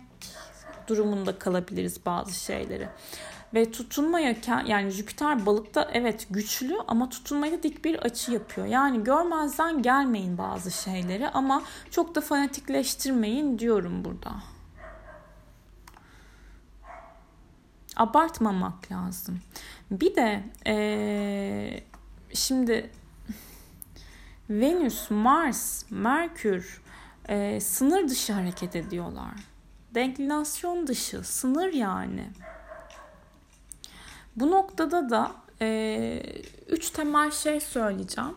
durumunda 0.87 1.39
kalabiliriz 1.39 2.05
bazı 2.05 2.33
şeyleri. 2.33 2.87
Ve 3.53 3.71
tutunmaya 3.71 4.35
yani 4.65 4.89
Jüpiter 4.89 5.45
balıkta 5.45 5.89
evet 5.93 6.27
güçlü 6.29 6.75
ama 6.87 7.09
tutunmaya 7.09 7.63
dik 7.63 7.85
bir 7.85 7.99
açı 7.99 8.31
yapıyor. 8.31 8.67
Yani 8.67 9.03
görmezden 9.03 9.81
gelmeyin 9.81 10.37
bazı 10.37 10.71
şeyleri 10.71 11.29
ama 11.29 11.63
çok 11.91 12.15
da 12.15 12.21
fanatikleştirmeyin 12.21 13.59
diyorum 13.59 14.05
burada. 14.05 14.54
Abartmamak 17.95 18.91
lazım. 18.91 19.39
Bir 19.91 20.15
de 20.15 20.43
ee, 20.67 21.83
şimdi 22.33 22.91
Venüs, 24.49 25.11
Mars, 25.11 25.85
Merkür 25.91 26.81
e, 27.29 27.59
sınır 27.59 28.09
dışı 28.09 28.33
hareket 28.33 28.75
ediyorlar. 28.75 29.33
Denklinasyon 29.95 30.87
dışı, 30.87 31.23
sınır 31.23 31.73
yani. 31.73 32.29
Bu 34.35 34.51
noktada 34.51 35.09
da 35.09 35.31
e, 35.61 36.21
üç 36.67 36.89
temel 36.89 37.31
şey 37.31 37.59
söyleyeceğim. 37.59 38.35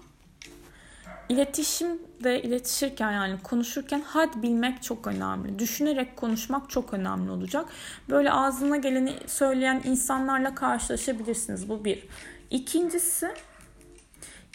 İletişimde 1.29 2.43
iletişirken 2.43 3.13
yani 3.13 3.43
konuşurken 3.43 4.01
had 4.01 4.43
bilmek 4.43 4.83
çok 4.83 5.07
önemli. 5.07 5.59
Düşünerek 5.59 6.17
konuşmak 6.17 6.71
çok 6.71 6.95
önemli 6.95 7.31
olacak. 7.31 7.67
Böyle 8.11 8.33
ağzına 8.33 8.77
geleni 8.77 9.13
söyleyen 9.27 9.83
insanlarla 9.85 10.55
karşılaşabilirsiniz. 10.55 11.69
Bu 11.69 11.85
bir. 11.85 12.05
İkincisi 12.51 13.29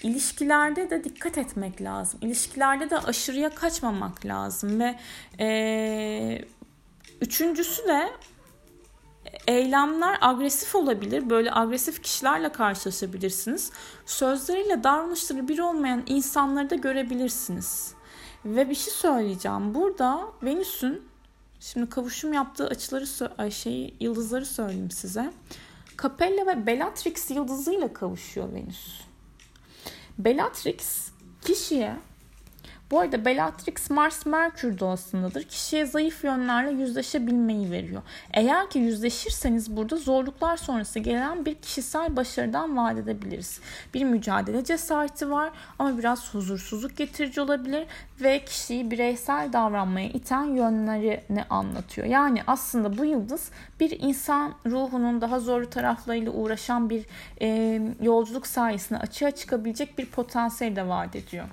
ilişkilerde 0.03 0.89
de 0.89 1.03
dikkat 1.03 1.37
etmek 1.37 1.81
lazım. 1.81 2.19
İlişkilerde 2.23 2.89
de 2.89 2.97
aşırıya 2.97 3.49
kaçmamak 3.49 4.25
lazım 4.25 4.79
ve 4.79 4.95
e, 5.39 6.45
üçüncüsü 7.21 7.87
de 7.87 8.09
eylemler 9.47 10.17
agresif 10.21 10.75
olabilir. 10.75 11.29
Böyle 11.29 11.53
agresif 11.53 12.03
kişilerle 12.03 12.51
karşılaşabilirsiniz. 12.51 13.71
Sözleriyle 14.05 14.83
davranışları 14.83 15.47
bir 15.47 15.59
olmayan 15.59 16.03
insanları 16.05 16.69
da 16.69 16.75
görebilirsiniz. 16.75 17.93
Ve 18.45 18.69
bir 18.69 18.75
şey 18.75 18.93
söyleyeceğim. 18.93 19.73
Burada 19.73 20.21
Venüs'ün 20.43 21.01
şimdi 21.59 21.89
kavuşum 21.89 22.33
yaptığı 22.33 22.67
açıları 22.67 23.51
şey 23.51 23.95
yıldızları 23.99 24.45
söyleyeyim 24.45 24.91
size. 24.91 25.33
Capella 26.01 26.47
ve 26.47 26.67
Bellatrix 26.67 27.31
yıldızıyla 27.31 27.93
kavuşuyor 27.93 28.53
Venüs. 28.53 29.01
Bellatrix 30.17 31.11
kişiye 31.41 31.95
bu 32.93 32.99
arada 32.99 33.25
Bellatrix 33.25 33.89
Mars 33.89 34.25
Merkür 34.25 34.79
doğasındadır. 34.79 35.43
Kişiye 35.43 35.85
zayıf 35.85 36.23
yönlerle 36.23 36.71
yüzleşebilmeyi 36.71 37.71
veriyor. 37.71 38.01
Eğer 38.33 38.69
ki 38.69 38.79
yüzleşirseniz 38.79 39.77
burada 39.77 39.95
zorluklar 39.95 40.57
sonrası 40.57 40.99
gelen 40.99 41.45
bir 41.45 41.55
kişisel 41.55 42.15
başarıdan 42.15 42.77
vaat 42.77 42.97
edebiliriz. 42.97 43.59
Bir 43.93 44.03
mücadele 44.03 44.63
cesareti 44.63 45.31
var 45.31 45.51
ama 45.79 45.97
biraz 45.97 46.33
huzursuzluk 46.33 46.97
getirici 46.97 47.41
olabilir 47.41 47.85
ve 48.21 48.45
kişiyi 48.45 48.91
bireysel 48.91 49.53
davranmaya 49.53 50.09
iten 50.09 50.43
yönlerini 50.43 51.43
anlatıyor. 51.49 52.07
Yani 52.07 52.41
aslında 52.47 52.97
bu 52.97 53.05
yıldız 53.05 53.49
bir 53.79 53.99
insan 53.99 54.53
ruhunun 54.65 55.21
daha 55.21 55.39
zorlu 55.39 55.69
taraflarıyla 55.69 56.31
uğraşan 56.31 56.89
bir 56.89 57.05
e, 57.41 57.79
yolculuk 58.01 58.47
sayesinde 58.47 58.99
açığa 58.99 59.31
çıkabilecek 59.31 59.97
bir 59.97 60.05
potansiyel 60.05 60.75
de 60.75 60.87
vaat 60.87 61.15
ediyor 61.15 61.45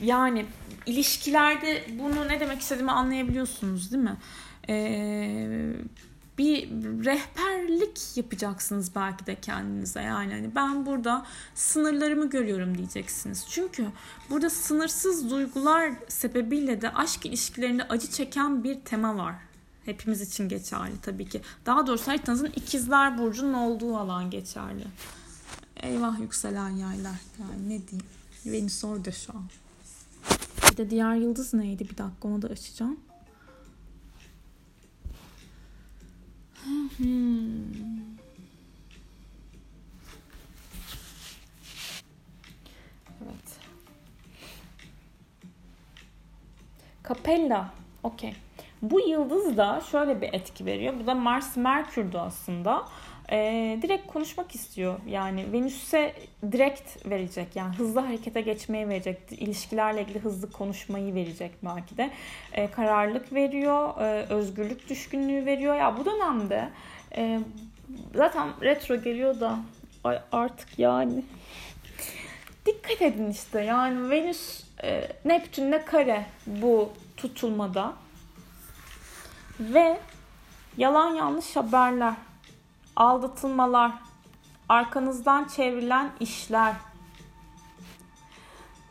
yani 0.00 0.46
ilişkilerde 0.86 1.84
bunu 1.98 2.28
ne 2.28 2.40
demek 2.40 2.60
istediğimi 2.60 2.90
anlayabiliyorsunuz 2.90 3.92
değil 3.92 4.04
mi? 4.04 4.16
Ee, 4.68 5.72
bir 6.38 6.70
rehberlik 7.04 8.16
yapacaksınız 8.16 8.94
belki 8.94 9.26
de 9.26 9.34
kendinize. 9.34 10.02
Yani 10.02 10.32
hani 10.32 10.54
ben 10.54 10.86
burada 10.86 11.26
sınırlarımı 11.54 12.30
görüyorum 12.30 12.78
diyeceksiniz. 12.78 13.46
Çünkü 13.50 13.86
burada 14.30 14.50
sınırsız 14.50 15.30
duygular 15.30 15.92
sebebiyle 16.08 16.80
de 16.80 16.90
aşk 16.94 17.26
ilişkilerinde 17.26 17.84
acı 17.88 18.10
çeken 18.10 18.64
bir 18.64 18.80
tema 18.80 19.16
var. 19.16 19.34
Hepimiz 19.84 20.20
için 20.20 20.48
geçerli 20.48 21.00
tabii 21.02 21.28
ki. 21.28 21.40
Daha 21.66 21.86
doğrusu 21.86 22.06
haritanızın 22.06 22.52
ikizler 22.56 23.18
burcunun 23.18 23.54
olduğu 23.54 23.96
alan 23.96 24.30
geçerli. 24.30 24.84
Eyvah 25.76 26.20
yükselen 26.20 26.70
yaylar. 26.70 27.20
Yani 27.40 27.64
ne 27.64 27.88
diyeyim. 27.88 28.06
Venüs 28.46 28.84
orada 28.84 29.12
şu 29.12 29.32
an. 29.32 29.44
Bir 30.70 30.76
de 30.76 30.90
diğer 30.90 31.14
yıldız 31.14 31.54
neydi? 31.54 31.84
Bir 31.84 31.98
dakika 31.98 32.28
onu 32.28 32.42
da 32.42 32.46
açacağım. 32.46 33.00
Hmm. 36.96 37.80
Evet. 43.22 43.58
Capella. 47.08 47.70
Okey. 48.02 48.34
Bu 48.82 49.00
yıldız 49.00 49.56
da 49.56 49.80
şöyle 49.90 50.20
bir 50.20 50.32
etki 50.32 50.66
veriyor. 50.66 50.94
Bu 51.02 51.06
da 51.06 51.14
Mars 51.14 51.56
Merkür'dü 51.56 52.18
aslında. 52.18 52.84
Ee, 53.30 53.78
direkt 53.82 54.06
konuşmak 54.06 54.54
istiyor. 54.54 54.98
Yani 55.06 55.52
Venüs'e 55.52 56.14
direkt 56.52 57.06
verecek. 57.06 57.56
Yani 57.56 57.76
hızlı 57.76 58.00
harekete 58.00 58.40
geçmeyi 58.40 58.88
verecek. 58.88 59.18
İlişkilerle 59.30 60.02
ilgili 60.02 60.18
hızlı 60.18 60.52
konuşmayı 60.52 61.14
verecek 61.14 61.52
belki 61.62 61.96
de. 61.96 62.10
Ee, 62.52 62.70
kararlılık 62.70 63.32
veriyor. 63.32 64.00
E, 64.00 64.26
özgürlük 64.34 64.88
düşkünlüğü 64.88 65.46
veriyor. 65.46 65.74
Ya 65.74 65.98
bu 65.98 66.04
dönemde 66.04 66.68
e, 67.16 67.40
zaten 68.14 68.48
retro 68.62 69.02
geliyor 69.02 69.40
da 69.40 69.58
ay 70.04 70.20
artık 70.32 70.78
yani 70.78 71.24
dikkat 72.66 73.02
edin 73.02 73.30
işte. 73.30 73.60
Yani 73.60 74.10
Venüs 74.10 74.64
e, 74.82 75.08
Neptün'le 75.24 75.84
kare 75.86 76.26
bu 76.46 76.92
tutulmada 77.16 77.92
ve 79.60 80.00
yalan 80.76 81.14
yanlış 81.14 81.56
haberler, 81.56 82.14
aldatılmalar, 83.00 83.92
arkanızdan 84.68 85.44
çevrilen 85.44 86.10
işler, 86.20 86.74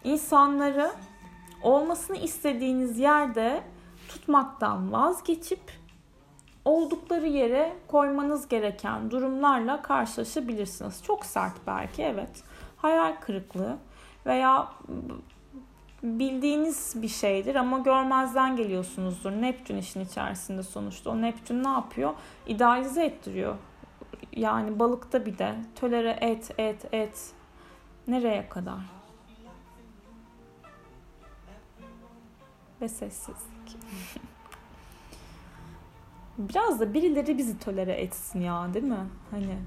insanları 0.04 0.92
olmasını 1.64 2.18
istediğiniz 2.18 3.00
yerde 3.00 3.64
tutmaktan 4.08 4.92
vazgeçip 4.92 5.62
oldukları 6.66 7.28
yere 7.28 7.78
koymanız 7.88 8.48
gereken 8.48 9.12
durumlarla 9.12 9.82
karşılaşabilirsiniz. 9.82 11.04
Çok 11.04 11.26
sert 11.26 11.68
belki 11.68 12.04
evet. 12.04 12.44
Hayal 12.78 13.16
kırıklığı 13.16 13.78
veya 14.26 14.68
bildiğiniz 16.04 16.94
bir 17.02 17.08
şeydir 17.08 17.56
ama 17.56 17.80
görmezden 17.80 18.56
geliyorsunuzdur. 18.56 19.32
Neptün 19.32 19.78
işin 19.78 20.06
içerisinde 20.06 20.64
sonuçta. 20.64 21.10
O 21.10 21.22
Neptün 21.22 21.64
ne 21.64 21.70
yapıyor? 21.70 22.14
İdealize 22.48 23.06
ettiriyor. 23.06 23.56
Yani 24.36 24.80
balıkta 24.80 25.26
bir 25.26 25.38
de 25.38 25.56
tölere 25.76 26.18
et 26.22 26.52
et 26.58 26.94
et. 26.94 27.32
Nereye 28.08 28.50
kadar? 28.50 28.80
Ve 32.82 32.88
sessizlik. 32.88 33.78
Biraz 36.38 36.80
da 36.80 36.94
birileri 36.94 37.38
bizi 37.38 37.60
tolere 37.60 37.94
etsin 37.94 38.42
ya 38.42 38.74
değil 38.74 38.86
mi? 38.86 39.08
Hani 39.32 39.58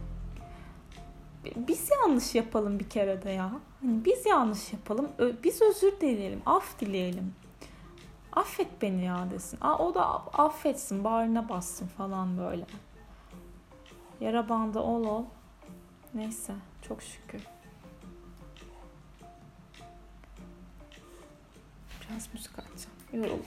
biz 1.56 1.90
yanlış 1.90 2.34
yapalım 2.34 2.78
bir 2.78 2.88
kere 2.88 3.22
de 3.22 3.30
ya. 3.30 3.52
Hani 3.82 4.04
biz 4.04 4.26
yanlış 4.26 4.72
yapalım. 4.72 5.08
Biz 5.44 5.62
özür 5.62 6.00
dileyelim. 6.00 6.42
Af 6.46 6.80
dileyelim. 6.80 7.34
Affet 8.32 8.82
beni 8.82 9.04
ya 9.04 9.30
desin. 9.30 9.58
Aa, 9.60 9.78
o 9.78 9.94
da 9.94 10.06
affetsin. 10.16 11.04
Bağrına 11.04 11.48
bassın 11.48 11.86
falan 11.86 12.38
böyle. 12.38 12.66
Yara 14.22 14.48
bandı 14.48 14.78
ol 14.78 15.04
ol. 15.04 15.24
Neyse. 16.14 16.52
Çok 16.88 17.02
şükür. 17.02 17.42
Biraz 22.00 22.28
müzik 22.34 22.58
açacağım. 22.58 22.96
Yoruldum. 23.12 23.44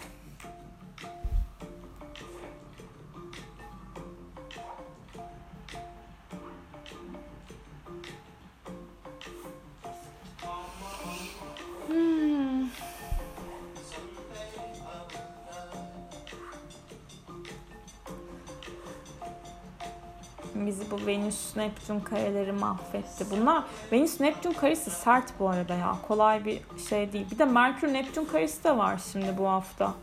Venüs 21.08 21.56
Neptün 21.56 22.00
kareleri 22.00 22.52
mahvetti. 22.52 23.26
Bunlar 23.32 23.64
Venüs 23.92 24.20
Neptün 24.20 24.54
karesi 24.54 24.92
sert 24.92 25.40
bu 25.40 25.50
arada 25.50 25.74
ya. 25.74 25.96
Kolay 26.08 26.46
bir 26.46 26.62
şey 26.90 27.14
değil. 27.14 27.28
Bir 27.32 27.40
de 27.40 27.46
Merkür 27.46 27.94
Neptün 27.94 28.26
karesi 28.26 28.64
de 28.64 28.78
var 28.78 29.02
şimdi 29.12 29.38
bu 29.38 29.50
hafta. 29.50 29.94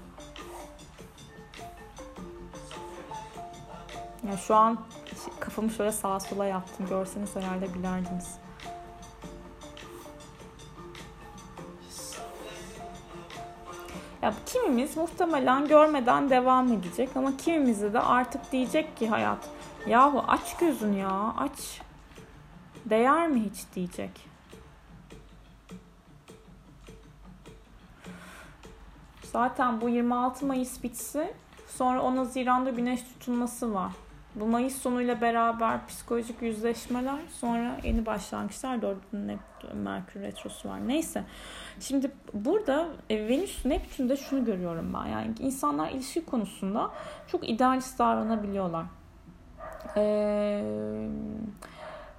Ya 4.31 4.37
şu 4.37 4.55
an 4.55 4.79
kafamı 5.41 5.71
şöyle 5.71 5.93
sağa 5.93 6.21
sola 6.21 6.47
yaptım. 6.47 6.87
Görseniz 6.89 7.37
herhalde 7.37 7.75
bilerdiniz. 7.75 8.39
Ya 14.23 14.35
kimimiz 14.47 14.97
muhtemelen 14.97 15.69
görmeden 15.69 16.31
devam 16.31 16.73
edecek 16.73 17.09
ama 17.17 17.37
kimimizi 17.37 17.93
de 17.93 18.01
artık 18.01 18.53
diyecek 18.53 18.97
ki 18.97 19.09
hayat 19.09 19.49
Yahu 19.87 20.25
aç 20.29 20.57
gözünü 20.57 20.99
ya 20.99 21.35
aç. 21.39 21.81
Değer 22.85 23.29
mi 23.29 23.41
hiç 23.51 23.75
diyecek. 23.75 24.11
Zaten 29.33 29.81
bu 29.81 29.89
26 29.89 30.47
Mayıs 30.47 30.83
bitsi 30.83 31.35
sonra 31.69 32.03
10 32.03 32.17
Haziran'da 32.17 32.71
güneş 32.71 33.03
tutulması 33.03 33.75
var. 33.75 33.93
Bu 34.35 34.47
Mayıs 34.47 34.77
sonuyla 34.83 35.21
beraber 35.21 35.87
psikolojik 35.87 36.43
yüzleşmeler 36.43 37.19
sonra 37.41 37.77
yeni 37.83 38.07
başlangıçlar 38.07 38.83
dördünün 38.83 39.41
Merkür 39.75 40.21
Retrosu 40.21 40.69
var. 40.69 40.89
Neyse. 40.89 41.25
Şimdi 41.81 42.11
burada 42.35 42.89
e, 43.11 43.29
Venüs 43.29 43.65
Neptün'de 43.65 44.17
şunu 44.17 44.45
görüyorum 44.45 44.95
ben. 44.95 45.07
Yani 45.07 45.35
insanlar 45.41 45.91
ilişki 45.91 46.25
konusunda 46.25 46.91
çok 47.27 47.49
idealist 47.49 47.99
davranabiliyorlar 47.99 48.85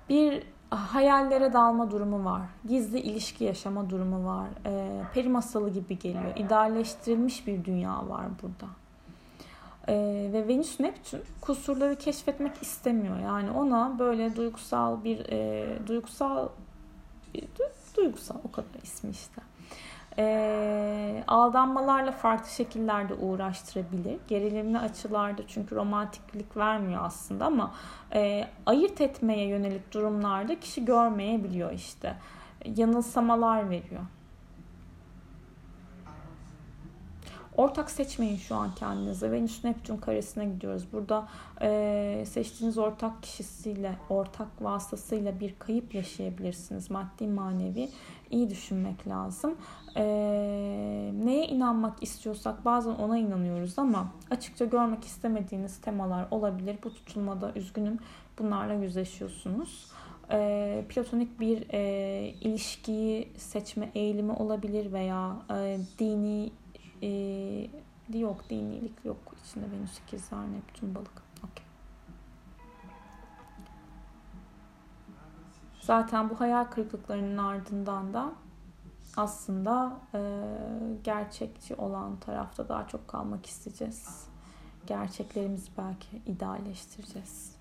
bir 0.09 0.43
hayallere 0.69 1.53
dalma 1.53 1.91
durumu 1.91 2.25
var. 2.25 2.41
Gizli 2.67 2.99
ilişki 2.99 3.43
yaşama 3.43 3.89
durumu 3.89 4.25
var. 4.25 4.47
peri 5.13 5.29
masalı 5.29 5.69
gibi 5.69 5.99
geliyor. 5.99 6.35
İdealleştirilmiş 6.35 7.47
bir 7.47 7.65
dünya 7.65 8.09
var 8.09 8.25
burada. 8.41 8.67
ve 10.33 10.47
Venüs 10.47 10.79
Neptün 10.79 11.21
kusurları 11.41 11.95
keşfetmek 11.95 12.61
istemiyor. 12.61 13.19
Yani 13.19 13.51
ona 13.51 13.99
böyle 13.99 14.35
duygusal 14.35 15.03
bir 15.03 15.19
e, 15.29 15.67
duygusal 15.87 16.47
bir, 17.33 17.43
duygusal 17.97 18.35
o 18.43 18.51
kadar 18.51 18.83
ismi 18.83 19.11
işte 19.11 19.41
e, 20.17 21.23
aldanmalarla 21.27 22.11
farklı 22.11 22.49
şekillerde 22.49 23.13
uğraştırabilir. 23.13 24.17
Gerilimli 24.27 24.79
açılarda 24.79 25.41
çünkü 25.47 25.75
romantiklik 25.75 26.57
vermiyor 26.57 27.01
aslında 27.03 27.45
ama 27.45 27.73
e, 28.13 28.47
ayırt 28.65 29.01
etmeye 29.01 29.47
yönelik 29.47 29.93
durumlarda 29.93 30.59
kişi 30.59 30.85
görmeyebiliyor 30.85 31.71
işte. 31.71 32.15
Yanılsamalar 32.65 33.69
veriyor. 33.69 34.01
Ortak 37.57 37.91
seçmeyin 37.91 38.37
şu 38.37 38.55
an 38.55 38.75
kendinize. 38.75 39.31
Venüs 39.31 39.63
Neptün 39.63 39.97
karesine 39.97 40.45
gidiyoruz. 40.45 40.87
Burada 40.93 41.27
e, 41.61 42.23
seçtiğiniz 42.27 42.77
ortak 42.77 43.23
kişisiyle, 43.23 43.95
ortak 44.09 44.47
vasıtasıyla 44.61 45.39
bir 45.39 45.55
kayıp 45.59 45.95
yaşayabilirsiniz. 45.95 46.91
Maddi 46.91 47.27
manevi 47.27 47.89
iyi 48.31 48.49
düşünmek 48.49 49.07
lazım 49.07 49.55
e, 49.95 50.03
neye 51.25 51.47
inanmak 51.47 52.03
istiyorsak 52.03 52.65
bazen 52.65 52.91
ona 52.91 53.17
inanıyoruz 53.17 53.79
ama 53.79 54.11
açıkça 54.31 54.65
görmek 54.65 55.03
istemediğiniz 55.03 55.81
temalar 55.81 56.27
olabilir. 56.31 56.77
Bu 56.83 56.93
tutulmada 56.93 57.51
üzgünüm 57.55 57.99
bunlarla 58.39 58.73
yüzleşiyorsunuz. 58.73 59.91
E, 60.31 60.85
platonik 60.89 61.39
bir 61.39 61.65
e, 61.73 62.33
ilişkiyi 62.41 63.31
seçme 63.37 63.91
eğilimi 63.95 64.31
olabilir 64.31 64.93
veya 64.93 65.35
e, 65.51 65.77
dini 65.99 66.51
e, 67.01 68.19
yok 68.19 68.49
dinilik 68.49 69.05
yok 69.05 69.17
içinde 69.45 69.65
Venüs 69.71 69.99
ikizler 69.99 70.39
Neptün 70.39 70.95
balık. 70.95 71.23
Okay. 71.37 71.65
Zaten 75.81 76.29
bu 76.29 76.39
hayal 76.39 76.63
kırıklıklarının 76.63 77.37
ardından 77.37 78.13
da 78.13 78.31
aslında 79.17 79.99
e, 80.13 80.19
gerçekçi 81.03 81.75
olan 81.75 82.19
tarafta 82.19 82.69
daha 82.69 82.87
çok 82.87 83.07
kalmak 83.07 83.45
isteyeceğiz. 83.45 84.27
Gerçeklerimizi 84.87 85.71
belki 85.77 86.21
idealleştireceğiz. 86.25 87.53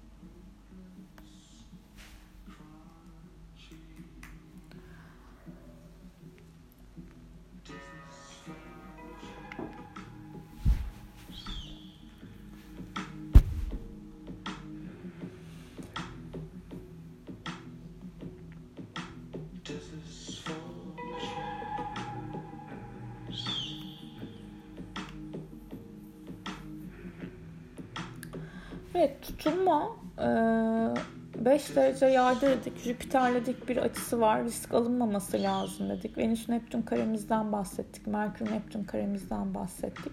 Evet 28.95 29.23
tutulma 29.23 29.97
5 30.19 31.71
e, 31.71 31.75
derece 31.77 32.07
yayda 32.07 32.41
dedik. 32.41 32.79
Jüpiter'le 32.79 33.47
dik 33.47 33.69
bir 33.69 33.77
açısı 33.77 34.21
var. 34.21 34.45
Risk 34.45 34.75
alınmaması 34.75 35.43
lazım 35.43 35.91
dedik. 35.91 36.19
Venüs 36.19 36.49
Neptün 36.49 36.83
karemizden 36.83 37.53
bahsettik. 37.53 38.07
Merkür 38.07 38.51
Neptün 38.53 38.85
karemizden 38.85 39.55
bahsettik. 39.55 40.13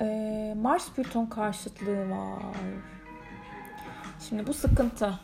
E, 0.00 0.54
Mars 0.62 0.90
Plüton 0.90 1.26
karşıtlığı 1.26 2.10
var. 2.10 2.42
Şimdi 4.28 4.46
bu 4.46 4.52
sıkıntı. 4.52 5.14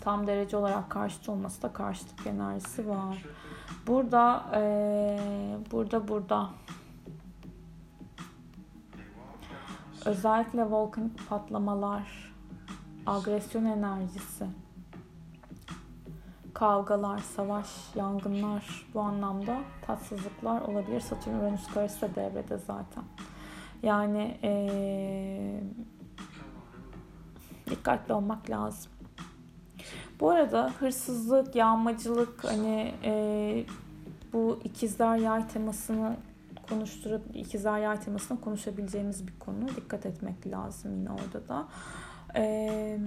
Tam 0.00 0.26
derece 0.26 0.56
olarak 0.56 0.90
karşıt 0.90 1.28
olması 1.28 1.62
da 1.62 1.72
karşıtlık 1.72 2.26
enerjisi 2.26 2.88
var. 2.88 3.22
Burada, 3.86 4.44
e, 4.54 5.18
burada, 5.70 6.08
burada 6.08 6.50
Özellikle 10.06 10.70
volkanik 10.70 11.28
patlamalar, 11.28 12.32
agresyon 13.06 13.64
enerjisi, 13.64 14.46
kavgalar, 16.54 17.18
savaş, 17.18 17.66
yangınlar 17.94 18.86
bu 18.94 19.00
anlamda 19.00 19.58
tatsızlıklar 19.86 20.60
olabilir. 20.60 21.00
Satürn 21.00 21.34
Uranüs 21.34 21.66
karesi 21.66 22.00
de 22.00 22.14
devrede 22.14 22.58
zaten. 22.58 23.04
Yani 23.82 24.38
ee, 24.42 25.60
dikkatli 27.70 28.14
olmak 28.14 28.50
lazım. 28.50 28.92
Bu 30.20 30.30
arada 30.30 30.72
hırsızlık, 30.78 31.54
yağmacılık 31.54 32.44
hani 32.44 32.94
e, 33.04 33.64
bu 34.32 34.58
ikizler 34.64 35.16
yay 35.16 35.48
temasını 35.48 36.16
konuşturup 36.68 37.36
ikizler 37.36 37.78
yay 37.78 38.00
temasına 38.00 38.40
konuşabileceğimiz 38.40 39.26
bir 39.26 39.38
konu. 39.38 39.68
Dikkat 39.76 40.06
etmek 40.06 40.46
lazım 40.46 40.96
yine 40.96 41.10
orada 41.10 41.48
da. 41.48 41.68
Ee, 42.36 42.98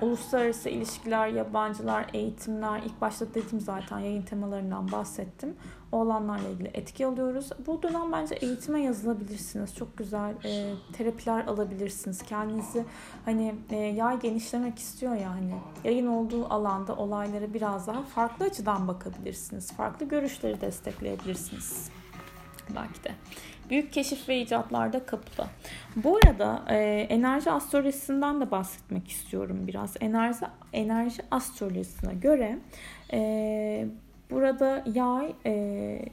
uluslararası 0.00 0.68
ilişkiler, 0.68 1.28
yabancılar, 1.28 2.06
eğitimler, 2.12 2.82
ilk 2.82 3.00
başta 3.00 3.34
dedim 3.34 3.60
zaten 3.60 3.98
yayın 3.98 4.22
temalarından 4.22 4.92
bahsettim. 4.92 5.56
O 5.92 6.00
alanlarla 6.00 6.48
ilgili 6.48 6.70
etki 6.74 7.06
alıyoruz. 7.06 7.50
Bu 7.66 7.82
dönem 7.82 8.12
bence 8.12 8.34
eğitime 8.34 8.82
yazılabilirsiniz. 8.82 9.74
Çok 9.76 9.96
güzel 9.96 10.34
e, 10.44 10.74
terapiler 10.92 11.46
alabilirsiniz. 11.46 12.22
Kendinizi 12.22 12.84
hani 13.24 13.54
e, 13.70 13.76
yay 13.76 14.20
genişlemek 14.20 14.78
istiyor 14.78 15.14
ya 15.14 15.30
hani 15.30 15.54
yayın 15.84 16.06
olduğu 16.06 16.52
alanda 16.52 16.96
olaylara 16.96 17.54
biraz 17.54 17.86
daha 17.86 18.02
farklı 18.02 18.44
açıdan 18.44 18.88
bakabilirsiniz. 18.88 19.72
Farklı 19.72 20.08
görüşleri 20.08 20.60
destekleyebilirsiniz 20.60 21.90
belki 22.76 23.04
de. 23.04 23.14
Büyük 23.70 23.92
keşif 23.92 24.28
ve 24.28 24.40
icatlarda 24.40 25.06
kapıda. 25.06 25.46
Bu 25.96 26.16
arada 26.16 26.64
e, 26.68 26.76
enerji 27.10 27.50
astrolojisinden 27.50 28.40
de 28.40 28.50
bahsetmek 28.50 29.08
istiyorum 29.08 29.66
biraz. 29.66 29.94
Enerji 30.00 30.46
enerji 30.72 31.22
astrolojisine 31.30 32.14
göre 32.14 32.58
e, 33.12 33.86
burada 34.30 34.84
yay 34.94 35.34
e, 35.46 36.04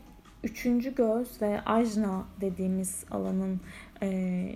üçüncü 0.44 0.96
göz 0.96 1.42
ve 1.42 1.62
ajna 1.66 2.24
dediğimiz 2.42 3.06
alanın 3.12 3.62
e, 4.02 4.52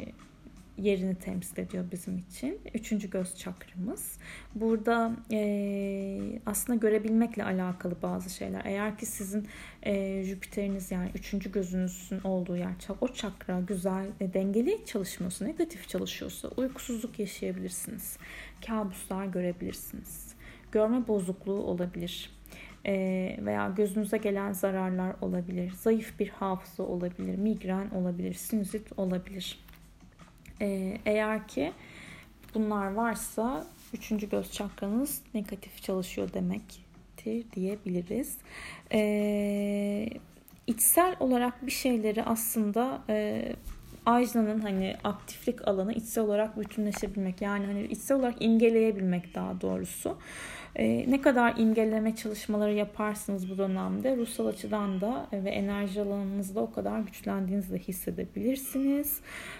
yerini 0.78 1.16
temsil 1.16 1.58
ediyor 1.58 1.86
bizim 1.92 2.18
için. 2.18 2.60
Üçüncü 2.74 3.10
göz 3.10 3.36
çakramız. 3.36 4.18
Burada 4.56 5.12
e, 5.32 6.40
aslında 6.46 6.80
görebilmekle 6.80 7.44
alakalı 7.44 7.96
bazı 8.02 8.30
şeyler. 8.30 8.62
Eğer 8.66 8.98
ki 8.98 9.06
sizin 9.06 9.48
e, 9.84 10.24
Jüpiter'iniz 10.24 10.92
yani 10.92 11.10
üçüncü 11.16 11.52
gözünüzün 11.52 12.20
olduğu 12.24 12.58
yer 12.58 12.74
o 13.02 13.08
çakra 13.08 13.60
güzel 13.60 14.06
e, 14.20 14.34
dengeli 14.34 14.86
çalışmıyorsa, 14.86 15.46
negatif 15.46 15.90
çalışıyorsa 15.90 16.48
uykusuzluk 16.48 17.20
yaşayabilirsiniz. 17.20 18.18
Kabuslar 18.68 19.26
görebilirsiniz. 19.26 20.36
Görme 20.72 21.08
bozukluğu 21.08 21.64
olabilir 21.64 22.36
e, 22.86 23.38
veya 23.42 23.70
gözünüze 23.70 24.18
gelen 24.18 24.52
zararlar 24.52 25.16
olabilir. 25.22 25.72
Zayıf 25.72 26.20
bir 26.20 26.30
hafıza 26.30 26.84
olabilir, 26.84 27.38
migren 27.38 27.90
olabilir, 27.90 28.34
sinüzit 28.34 29.00
olabilir. 29.00 29.65
Ee, 30.62 30.98
eğer 31.06 31.48
ki 31.48 31.74
bunlar 32.54 32.94
varsa 32.94 33.66
üçüncü 33.94 34.30
göz 34.30 34.52
çakranız 34.52 35.22
negatif 35.34 35.84
çalışıyor 35.84 36.34
demektir 36.34 37.46
diyebiliriz. 37.56 38.38
Ee, 38.94 40.10
içsel 40.68 41.16
olarak 41.20 41.66
bir 41.66 41.72
şeyleri 41.72 42.24
aslında 42.24 43.02
e, 43.10 43.46
Ajna'nın 44.06 44.60
hani 44.60 44.96
aktiflik 45.04 45.68
alanı 45.68 45.94
içsel 45.94 46.24
olarak 46.24 46.60
bütünleşebilmek 46.60 47.42
yani 47.42 47.66
hani 47.66 47.84
içsel 47.84 48.18
olarak 48.18 48.36
imgeleyebilmek 48.40 49.36
daha 49.36 49.62
doğrusu. 49.62 50.18
E, 50.76 51.12
ne 51.12 51.22
kadar 51.22 51.58
imgeleme 51.58 52.16
çalışmaları 52.16 52.74
yaparsınız 52.74 53.50
bu 53.50 53.58
dönemde 53.58 54.18
ruhsal 54.18 54.48
açıdan 54.48 55.02
da 55.02 55.28
ve 55.34 55.50
enerji 55.50 56.02
alanınızda 56.02 56.60
o 56.60 56.72
kadar 56.72 57.00
güçlendiğinizi 57.00 57.74
de 57.74 57.80
hissedebilirsiniz. 57.80 59.20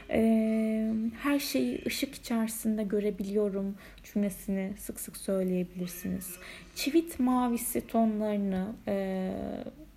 E, 0.10 0.94
her 1.22 1.40
şeyi 1.40 1.82
ışık 1.86 2.16
içerisinde 2.16 2.84
görebiliyorum 2.84 3.76
cümlesini 4.04 4.74
sık 4.78 5.00
sık 5.00 5.18
söyleyebilirsiniz. 5.18 6.36
Çivit 6.76 7.20
mavisi 7.20 7.88
tonlarını 7.88 8.68
e, 8.88 9.32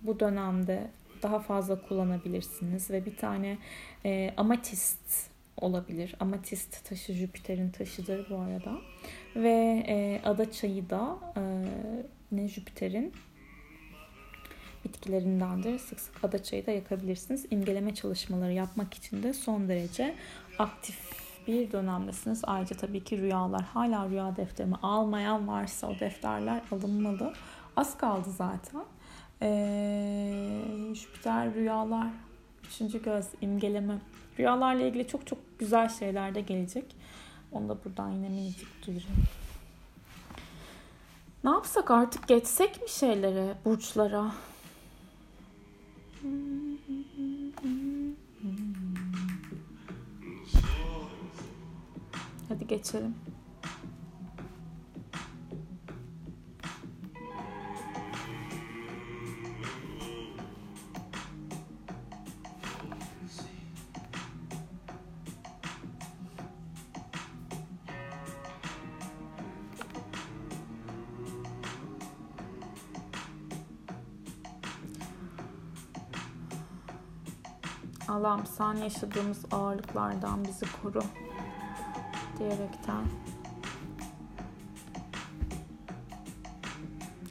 bu 0.01 0.19
dönemde 0.19 0.87
daha 1.23 1.39
fazla 1.39 1.81
kullanabilirsiniz 1.81 2.91
ve 2.91 3.05
bir 3.05 3.15
tane 3.15 3.57
e, 4.05 4.33
amatist 4.37 5.29
olabilir. 5.57 6.15
Amatist 6.19 6.85
taşı 6.89 7.13
Jüpiter'in 7.13 7.69
taşıdır 7.69 8.29
bu 8.29 8.35
arada. 8.35 8.77
Ve 9.39 9.83
e, 9.87 10.21
ada 10.25 10.51
çayı 10.51 10.89
da 10.89 11.17
e, 11.37 11.41
ne 12.31 12.47
Jüpiter'in 12.47 13.13
bitkilerindendir. 14.85 15.79
Sık 15.79 15.99
sık 15.99 16.23
ada 16.23 16.43
çayı 16.43 16.65
da 16.65 16.71
yakabilirsiniz. 16.71 17.45
İmgeleme 17.51 17.95
çalışmaları 17.95 18.53
yapmak 18.53 18.93
için 18.93 19.23
de 19.23 19.33
son 19.33 19.69
derece 19.69 20.15
aktif 20.59 20.97
bir 21.47 21.71
dönemdesiniz. 21.71 22.41
Ayrıca 22.43 22.77
tabii 22.77 23.03
ki 23.03 23.17
rüyalar. 23.17 23.61
Hala 23.61 24.09
rüya 24.09 24.35
defterimi 24.35 24.75
almayan 24.83 25.47
varsa 25.47 25.87
o 25.87 25.99
defterler 25.99 26.61
alınmalı. 26.71 27.33
Az 27.75 27.97
kaldı 27.97 28.29
zaten. 28.31 28.83
Ee, 29.41 30.61
Jüpiter 30.93 31.53
rüyalar, 31.53 32.07
üçüncü 32.67 33.03
göz, 33.03 33.25
imgeleme. 33.41 33.93
Rüyalarla 34.39 34.83
ilgili 34.83 35.07
çok 35.07 35.27
çok 35.27 35.59
güzel 35.59 35.89
şeyler 35.89 36.35
de 36.35 36.41
gelecek. 36.41 36.85
Onu 37.51 37.69
da 37.69 37.83
buradan 37.85 38.09
yine 38.09 38.29
minicik 38.29 38.87
duyurayım. 38.87 39.23
Ne 41.43 41.49
yapsak 41.49 41.91
artık 41.91 42.27
geçsek 42.27 42.81
mi 42.81 42.89
şeylere, 42.89 43.57
burçlara? 43.65 44.31
Hadi 52.49 52.67
geçelim. 52.67 53.15
Allah'ım 78.19 78.45
sen 78.45 78.73
yaşadığımız 78.73 79.45
ağırlıklardan 79.51 80.45
bizi 80.45 80.65
koru 80.81 81.01
diyerekten 82.39 83.05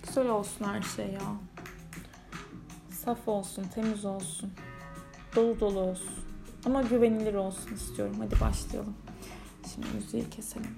güzel 0.06 0.28
olsun 0.28 0.64
her 0.64 0.82
şey 0.82 1.06
ya. 1.06 1.20
Saf 2.90 3.28
olsun, 3.28 3.64
temiz 3.74 4.04
olsun. 4.04 4.52
Dolu 5.36 5.60
dolu 5.60 5.80
olsun. 5.80 6.14
Ama 6.66 6.82
güvenilir 6.82 7.34
olsun 7.34 7.74
istiyorum. 7.74 8.16
Hadi 8.18 8.40
başlayalım. 8.40 8.94
Şimdi 9.74 9.86
müziği 9.94 10.30
keselim. 10.30 10.76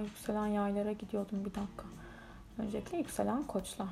Yükselen 0.00 0.46
yaylara 0.46 0.92
gidiyordum 0.92 1.40
bir 1.44 1.54
dakika. 1.54 1.84
Öncelikle 2.58 2.98
yükselen 2.98 3.42
koçlar. 3.42 3.88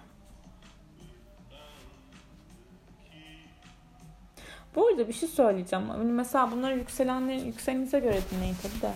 Bu 4.76 4.86
arada 4.86 5.08
bir 5.08 5.12
şey 5.12 5.28
söyleyeceğim. 5.28 5.88
Hani 5.88 6.12
mesela 6.12 6.52
bunları 6.52 6.78
yükselenlerin 6.78 7.44
yükselenize 7.44 7.98
göre 7.98 8.20
dinleyin 8.30 8.56
tabii 8.62 8.82
de. 8.82 8.92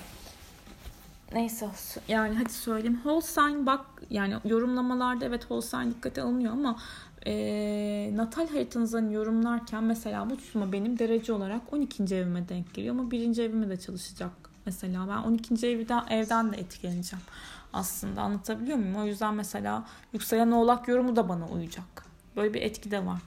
Neyse 1.35 1.71
yani 2.09 2.35
hadi 2.35 2.53
söyleyeyim. 2.53 3.01
Sign 3.23 3.67
bak 3.67 3.81
yani 4.11 4.35
yorumlamalarda 4.45 5.25
evet 5.25 5.47
sign 5.65 5.91
dikkate 5.91 6.23
alınıyor 6.23 6.53
ama 6.53 6.79
e, 7.27 8.11
natal 8.15 8.49
haritanızdan 8.49 9.11
yorumlarken 9.11 9.85
mesela 9.85 10.31
bu 10.31 10.37
tutma 10.37 10.73
benim 10.73 10.99
derece 10.99 11.33
olarak 11.33 11.73
12. 11.73 12.15
evime 12.15 12.49
denk 12.49 12.75
geliyor 12.75 12.95
ama 12.95 13.11
birinci 13.11 13.43
evime 13.43 13.69
de 13.69 13.77
çalışacak 13.77 14.52
mesela. 14.67 15.09
Ben 15.09 15.17
12. 15.17 15.67
evden, 15.67 16.07
evden 16.11 16.53
de 16.53 16.57
etkileneceğim 16.57 17.25
aslında 17.73 18.23
anlatabiliyor 18.23 18.79
muyum? 18.79 18.97
O 18.97 19.05
yüzden 19.05 19.35
mesela 19.35 19.85
yükselen 20.13 20.51
oğlak 20.51 20.89
yorumu 20.89 21.17
da 21.17 21.29
bana 21.29 21.49
uyacak. 21.49 22.05
Böyle 22.37 22.55
bir 22.55 22.63
etki 22.63 22.91
de 22.91 23.07
var. 23.07 23.19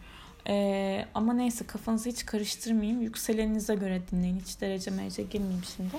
Ee, 0.47 1.05
ama 1.13 1.33
neyse 1.33 1.67
kafanızı 1.67 2.09
hiç 2.09 2.25
karıştırmayayım. 2.25 3.01
Yükseleninize 3.01 3.75
göre 3.75 4.01
dinleyin. 4.11 4.39
Hiç 4.39 4.61
derece 4.61 4.91
merece 4.91 5.23
girmeyeyim 5.23 5.63
şimdi. 5.75 5.95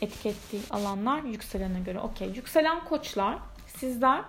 Etki 0.00 0.28
ettiği 0.28 0.62
alanlar 0.70 1.22
yükselene 1.22 1.80
göre. 1.80 2.00
Okey. 2.00 2.28
Yükselen 2.28 2.84
koçlar 2.84 3.38
sizler 3.66 4.24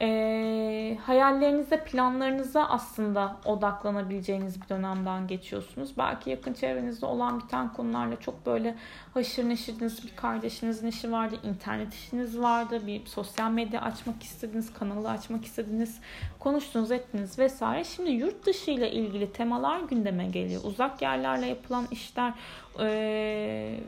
e, 0.00 0.98
hayallerinize, 1.06 1.84
planlarınıza 1.84 2.64
aslında 2.64 3.36
odaklanabileceğiniz 3.44 4.62
bir 4.62 4.68
dönemden 4.68 5.26
geçiyorsunuz. 5.26 5.90
Belki 5.98 6.30
yakın 6.30 6.52
çevrenizde 6.52 7.06
olan 7.06 7.40
biten 7.40 7.72
konularla 7.72 8.20
çok 8.20 8.46
böyle 8.46 8.74
haşır 9.14 9.48
neşiriniz, 9.48 10.04
bir 10.04 10.16
kardeşinizin 10.16 10.86
işi 10.86 11.12
vardı, 11.12 11.36
internet 11.42 11.94
işiniz 11.94 12.40
vardı, 12.40 12.86
bir 12.86 13.06
sosyal 13.06 13.50
medya 13.50 13.80
açmak 13.80 14.22
istediniz, 14.22 14.72
kanalı 14.72 15.10
açmak 15.10 15.44
istediniz, 15.44 16.00
konuştunuz, 16.38 16.90
ettiniz 16.90 17.38
vesaire. 17.38 17.84
Şimdi 17.84 18.10
yurt 18.10 18.46
dışı 18.46 18.70
ile 18.70 18.92
ilgili 18.92 19.32
temalar 19.32 19.80
gündeme 19.80 20.28
geliyor. 20.28 20.60
Uzak 20.64 21.02
yerlerle 21.02 21.46
yapılan 21.46 21.86
işler, 21.90 22.32
e, 22.80 23.80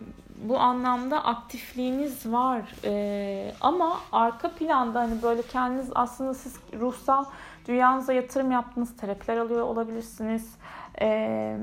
bu 0.42 0.58
anlamda 0.58 1.24
aktifliğiniz 1.24 2.26
var. 2.26 2.62
Ee, 2.84 3.54
ama 3.60 4.00
arka 4.12 4.50
planda 4.50 5.00
hani 5.00 5.22
böyle 5.22 5.42
kendiniz 5.42 5.90
aslında 5.94 6.34
siz 6.34 6.56
ruhsal 6.80 7.24
dünyanıza 7.68 8.12
yatırım 8.12 8.50
yaptığınız 8.50 8.96
terapiler 8.96 9.36
alıyor 9.36 9.62
olabilirsiniz. 9.62 10.54
Ee, 11.00 11.58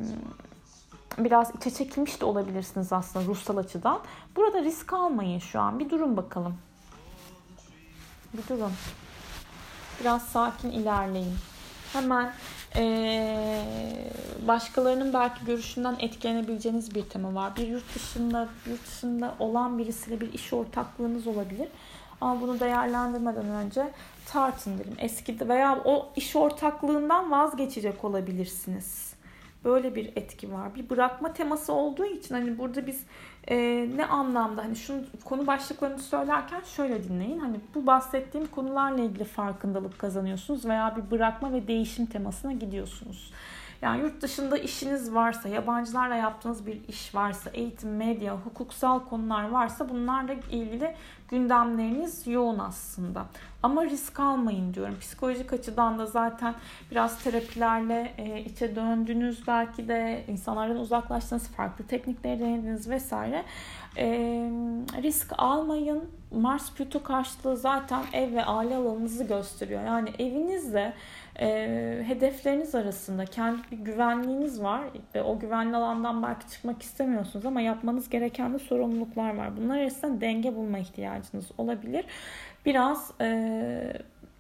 biraz 1.18 1.56
içe 1.56 1.72
çekilmiş 1.72 2.22
de 2.22 2.26
olabilirsiniz 2.26 2.94
aslında 2.94 3.26
ruhsal 3.26 3.58
açıdan. 3.58 4.00
Burada 4.36 4.64
risk 4.64 4.94
almayın 4.94 5.40
şu 5.40 5.60
an. 5.60 5.80
Bir 5.80 5.90
durun 5.90 6.18
bakalım. 6.18 6.58
Bir 8.34 8.56
durun. 8.56 8.72
Biraz 10.02 10.24
sakin 10.24 10.72
ilerleyin. 10.72 11.36
Hemen 11.94 12.34
ee, 12.78 14.08
başkalarının 14.48 15.14
belki 15.14 15.46
görüşünden 15.46 15.96
etkilenebileceğiniz 16.00 16.96
bir 16.96 17.04
tema 17.04 17.36
var. 17.36 17.56
Bir 17.56 17.68
yurt 17.68 17.96
dışında 17.96 18.48
yurt 18.66 18.88
dışında 18.88 19.36
olan 19.40 19.78
birisiyle 19.78 20.22
bir 20.22 20.34
iş 20.34 20.54
ortaklığınız 20.54 21.28
olabilir. 21.28 21.68
Ama 22.22 22.42
bunu 22.42 22.60
değerlendirmeden 22.60 23.50
önce 23.50 23.92
tartın 24.26 24.80
derim. 24.80 24.96
Eskide 24.98 25.48
veya 25.48 25.82
o 25.86 26.10
iş 26.16 26.36
ortaklığından 26.36 27.32
vazgeçecek 27.32 28.04
olabilirsiniz. 28.04 29.14
Böyle 29.66 29.96
bir 29.96 30.12
etki 30.16 30.54
var. 30.54 30.76
Bir 30.76 30.90
bırakma 30.90 31.34
teması 31.34 31.74
olduğu 31.74 32.06
için 32.06 32.36
hani 32.36 32.58
burada 32.58 32.88
biz 32.88 33.04
e, 33.48 33.88
ne 33.96 34.06
anlamda 34.06 34.64
hani 34.64 34.76
şunu 34.76 35.02
konu 35.26 35.48
başlıklarını 35.48 36.00
söylerken 36.00 36.62
şöyle 36.76 37.04
dinleyin. 37.04 37.40
Hani 37.40 37.60
bu 37.76 37.88
bahsettiğim 37.88 38.48
konularla 38.48 39.02
ilgili 39.02 39.24
farkındalık 39.24 40.00
kazanıyorsunuz 40.00 40.66
veya 40.66 40.96
bir 40.96 41.12
bırakma 41.12 41.54
ve 41.54 41.68
değişim 41.68 42.06
temasına 42.06 42.54
gidiyorsunuz. 42.54 43.32
Yani 43.82 44.02
yurt 44.02 44.22
dışında 44.22 44.58
işiniz 44.58 45.14
varsa, 45.14 45.50
yabancılarla 45.50 46.16
yaptığınız 46.16 46.66
bir 46.66 46.88
iş 46.88 47.16
varsa, 47.16 47.50
eğitim, 47.50 47.96
medya, 47.96 48.36
hukuksal 48.36 49.00
konular 49.00 49.50
varsa 49.50 49.90
bunlarla 49.90 50.34
ilgili 50.34 50.96
gündemleriniz 51.30 52.28
yoğun 52.28 52.60
aslında. 52.60 53.26
Ama 53.68 53.86
risk 53.86 54.20
almayın 54.20 54.74
diyorum. 54.74 54.96
Psikolojik 55.00 55.54
açıdan 55.54 56.00
da 56.00 56.06
zaten 56.06 56.56
biraz 56.92 57.24
terapilerle 57.24 58.14
e, 58.18 58.40
içe 58.42 58.76
döndünüz 58.76 59.48
belki 59.48 59.88
de 59.88 60.24
insanlardan 60.28 60.78
uzaklaştınız, 60.78 61.48
farklı 61.48 61.88
teknikleri 61.88 62.40
denediniz 62.40 62.90
vesaire. 62.90 63.44
E, 63.98 64.08
risk 65.04 65.34
almayın. 65.38 66.04
Mars 66.32 66.74
Plüto 66.74 67.04
karşılığı 67.04 67.58
zaten 67.58 68.04
ev 68.14 68.34
ve 68.34 68.46
aile 68.46 68.76
alanınızı 68.76 69.24
gösteriyor. 69.24 69.86
Yani 69.86 70.10
evinizde 70.20 70.94
e, 71.40 71.48
hedefleriniz 72.08 72.76
arasında 72.76 73.26
kendi 73.26 73.60
bir 73.72 73.78
güvenliğiniz 73.78 74.64
var 74.64 74.82
ve 75.16 75.24
o 75.24 75.40
güvenli 75.40 75.76
alandan 75.76 76.24
belki 76.24 76.50
çıkmak 76.50 76.82
istemiyorsunuz 76.82 77.46
ama 77.46 77.62
yapmanız 77.62 78.10
gereken 78.10 78.54
de 78.54 78.60
sorumluluklar 78.60 79.36
var. 79.36 79.58
Bunlar 79.58 79.78
arasında 79.78 80.22
denge 80.22 80.56
bulma 80.56 80.80
ihtiyacınız 80.80 81.46
olabilir. 81.58 82.06
Biraz 82.68 83.12
e, 83.22 83.28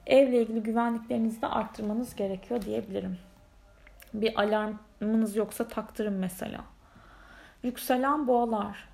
evle 0.05 0.41
ilgili 0.41 0.63
güvenliklerinizi 0.63 1.41
de 1.41 1.47
arttırmanız 1.47 2.15
gerekiyor 2.15 2.61
diyebilirim. 2.61 3.17
Bir 4.13 4.41
alarmınız 4.41 5.35
yoksa 5.35 5.67
taktırın 5.67 6.13
mesela. 6.13 6.61
Yükselen 7.63 8.27
boğalar 8.27 8.89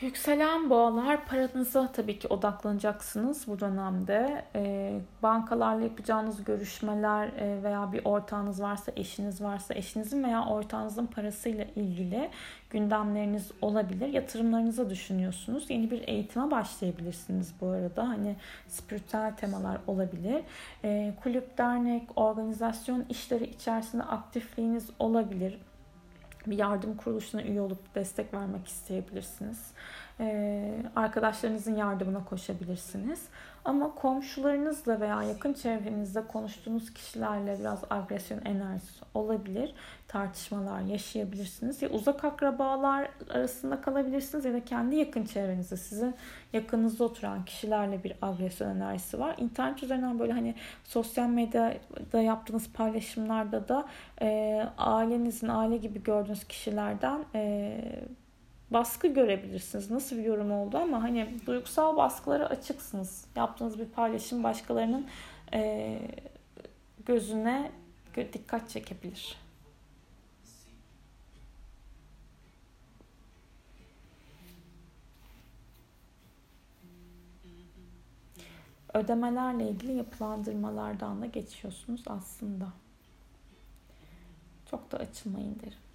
Yükselen 0.00 0.70
boğalar 0.70 1.26
paranıza 1.26 1.92
tabii 1.92 2.18
ki 2.18 2.28
odaklanacaksınız 2.28 3.48
bu 3.48 3.60
dönemde. 3.60 4.44
E, 4.54 4.92
bankalarla 5.22 5.84
yapacağınız 5.84 6.44
görüşmeler 6.44 7.28
e, 7.28 7.62
veya 7.62 7.92
bir 7.92 8.04
ortağınız 8.04 8.62
varsa, 8.62 8.92
eşiniz 8.96 9.42
varsa 9.42 9.74
eşinizin 9.74 10.24
veya 10.24 10.46
ortağınızın 10.46 11.06
parasıyla 11.06 11.64
ilgili 11.76 12.30
gündemleriniz 12.70 13.50
olabilir. 13.62 14.08
Yatırımlarınızı 14.08 14.90
düşünüyorsunuz. 14.90 15.70
Yeni 15.70 15.90
bir 15.90 16.08
eğitime 16.08 16.50
başlayabilirsiniz 16.50 17.54
bu 17.60 17.68
arada. 17.68 18.08
Hani 18.08 18.36
spiritüel 18.68 19.36
temalar 19.36 19.78
olabilir. 19.86 20.42
E, 20.84 21.14
kulüp, 21.22 21.58
dernek, 21.58 22.02
organizasyon 22.16 23.04
işleri 23.08 23.44
içerisinde 23.44 24.02
aktifliğiniz 24.02 24.90
olabilir 24.98 25.58
bir 26.46 26.58
yardım 26.58 26.96
kuruluşuna 26.96 27.42
üye 27.42 27.60
olup 27.60 27.94
destek 27.94 28.34
vermek 28.34 28.68
isteyebilirsiniz. 28.68 29.58
Ee, 30.20 30.82
arkadaşlarınızın 30.96 31.76
yardımına 31.76 32.24
koşabilirsiniz. 32.24 33.22
Ama 33.66 33.94
komşularınızla 33.94 35.00
veya 35.00 35.22
yakın 35.22 35.52
çevrenizde 35.52 36.26
konuştuğunuz 36.26 36.94
kişilerle 36.94 37.58
biraz 37.60 37.84
agresyon 37.90 38.40
enerjisi 38.44 39.04
olabilir. 39.14 39.74
Tartışmalar 40.08 40.80
yaşayabilirsiniz. 40.80 41.82
Ya 41.82 41.88
uzak 41.90 42.24
akrabalar 42.24 43.08
arasında 43.30 43.80
kalabilirsiniz 43.80 44.44
ya 44.44 44.52
da 44.52 44.64
kendi 44.64 44.96
yakın 44.96 45.24
çevrenizde 45.24 45.76
sizin 45.76 46.14
yakınınızda 46.52 47.04
oturan 47.04 47.44
kişilerle 47.44 48.04
bir 48.04 48.12
agresyon 48.22 48.76
enerjisi 48.76 49.18
var. 49.18 49.34
İnternet 49.38 49.82
üzerinden 49.82 50.18
böyle 50.18 50.32
hani 50.32 50.54
sosyal 50.84 51.28
medyada 51.28 52.20
yaptığınız 52.20 52.72
paylaşımlarda 52.72 53.68
da 53.68 53.86
e, 54.22 54.62
ailenizin 54.78 55.48
aile 55.48 55.76
gibi 55.76 56.02
gördüğünüz 56.02 56.44
kişilerden 56.44 57.24
e, 57.34 57.80
baskı 58.70 59.06
görebilirsiniz. 59.06 59.90
Nasıl 59.90 60.16
bir 60.16 60.22
yorum 60.22 60.52
oldu 60.52 60.78
ama 60.78 61.02
hani 61.02 61.28
duygusal 61.46 61.96
baskılara 61.96 62.46
açıksınız. 62.46 63.24
Yaptığınız 63.36 63.78
bir 63.78 63.86
paylaşım 63.86 64.44
başkalarının 64.44 65.06
e, 65.54 65.98
gözüne 67.06 67.70
dikkat 68.32 68.70
çekebilir. 68.70 69.36
Ödemelerle 78.94 79.68
ilgili 79.68 79.92
yapılandırmalardan 79.92 81.22
da 81.22 81.26
geçiyorsunuz 81.26 82.04
aslında. 82.06 82.72
Çok 84.70 84.92
da 84.92 84.96
açılmayın 84.96 85.60
derim. 85.60 85.85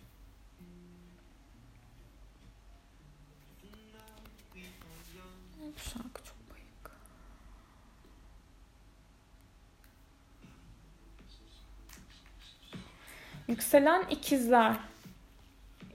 Yükselen 13.51 14.03
ikizler. 14.09 14.75